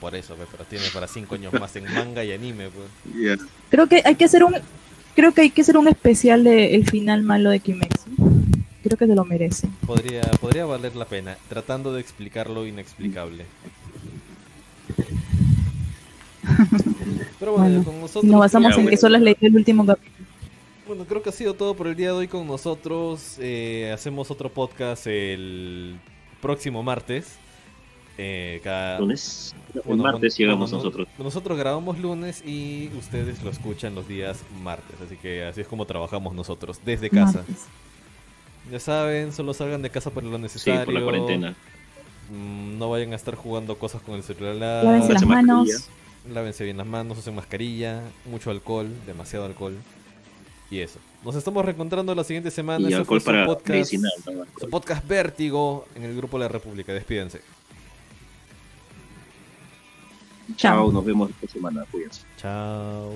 Por 0.00 0.14
eso, 0.14 0.34
pe, 0.34 0.44
pero 0.50 0.64
tiene 0.64 0.86
para 0.92 1.06
cinco 1.06 1.34
años 1.34 1.52
más 1.52 1.74
en 1.76 1.84
manga 1.92 2.24
y 2.24 2.32
anime. 2.32 2.68
pues. 2.70 3.40
Creo 3.70 3.86
que 3.88 4.02
hay 4.04 4.16
que 4.16 4.24
hacer 4.24 4.42
un, 4.44 4.54
creo 5.14 5.32
que 5.32 5.42
hay 5.42 5.50
que 5.50 5.62
hacer 5.62 5.76
un 5.76 5.88
especial 5.88 6.44
de 6.44 6.74
el 6.74 6.88
final 6.88 7.22
malo 7.22 7.50
de 7.50 7.60
Kimetsu. 7.60 8.10
Creo 8.82 8.98
que 8.98 9.06
se 9.06 9.14
lo 9.14 9.24
merece. 9.24 9.68
Podría, 9.86 10.22
podría 10.40 10.64
valer 10.64 10.96
la 10.96 11.04
pena, 11.04 11.36
tratando 11.48 11.92
de 11.92 12.00
explicar 12.00 12.50
lo 12.50 12.66
inexplicable. 12.66 13.46
Pero 17.42 17.54
bueno, 17.54 17.66
Bueno, 17.70 17.84
con 17.84 18.00
nosotros... 18.00 18.24
Nos 18.30 18.38
basamos 18.38 18.78
en 18.78 18.86
que 18.86 18.96
solo 18.96 19.16
has 19.16 19.22
leído 19.22 19.38
el 19.40 19.56
último 19.56 19.84
capítulo. 19.84 20.26
Bueno, 20.86 21.04
creo 21.06 21.22
que 21.24 21.30
ha 21.30 21.32
sido 21.32 21.54
todo 21.54 21.74
por 21.74 21.88
el 21.88 21.96
día 21.96 22.08
de 22.08 22.12
hoy 22.12 22.28
con 22.28 22.46
nosotros. 22.46 23.36
Eh, 23.40 23.90
hacemos 23.92 24.30
otro 24.30 24.48
podcast 24.48 25.08
el 25.08 25.98
próximo 26.40 26.84
martes. 26.84 27.34
Eh, 28.16 28.60
cada... 28.62 29.00
Lunes. 29.00 29.56
El 29.84 29.96
martes 29.96 30.38
llegamos 30.38 30.70
bueno, 30.70 30.84
nosotros. 30.84 31.08
Nosotros 31.18 31.58
grabamos 31.58 31.98
lunes 31.98 32.44
y 32.46 32.90
ustedes 32.96 33.42
lo 33.42 33.50
escuchan 33.50 33.96
los 33.96 34.06
días 34.06 34.44
martes. 34.62 34.94
Así 35.04 35.16
que 35.16 35.42
así 35.42 35.62
es 35.62 35.66
como 35.66 35.84
trabajamos 35.84 36.36
nosotros, 36.36 36.78
desde 36.84 37.10
casa. 37.10 37.38
Martes. 37.38 37.64
Ya 38.70 38.78
saben, 38.78 39.32
solo 39.32 39.52
salgan 39.52 39.82
de 39.82 39.90
casa 39.90 40.10
por 40.10 40.22
lo 40.22 40.36
Sí, 40.36 40.42
necesario. 40.42 40.84
por 40.84 40.94
la 40.94 41.02
cuarentena. 41.02 41.56
Mm, 42.30 42.78
No 42.78 42.88
vayan 42.88 43.12
a 43.12 43.16
estar 43.16 43.34
jugando 43.34 43.76
cosas 43.78 44.00
con 44.00 44.14
el 44.14 44.22
celular. 44.22 44.84
Lávense 44.84 45.12
las 45.12 45.26
manos. 45.26 45.66
mascarilla. 45.66 46.01
Lávense 46.30 46.64
bien 46.64 46.76
las 46.76 46.86
manos, 46.86 47.18
usen 47.18 47.34
mascarilla, 47.34 48.02
mucho 48.26 48.50
alcohol, 48.50 48.88
demasiado 49.06 49.44
alcohol. 49.44 49.76
Y 50.70 50.80
eso. 50.80 50.98
Nos 51.24 51.36
estamos 51.36 51.64
reencontrando 51.64 52.14
la 52.14 52.24
siguiente 52.24 52.50
semana. 52.50 52.84
Y 52.84 52.92
Ese 52.92 52.96
alcohol 52.96 53.20
para 53.22 53.46
podcast, 53.46 53.92
su 54.58 54.70
podcast 54.70 55.06
Vértigo 55.06 55.86
en 55.94 56.04
el 56.04 56.16
grupo 56.16 56.38
La 56.38 56.48
República. 56.48 56.92
Despídense. 56.92 57.40
Chao, 60.56 60.90
nos 60.92 61.04
vemos 61.04 61.30
esta 61.30 61.48
semana. 61.48 61.84
Cuídense. 61.90 62.22
Chao. 62.36 63.12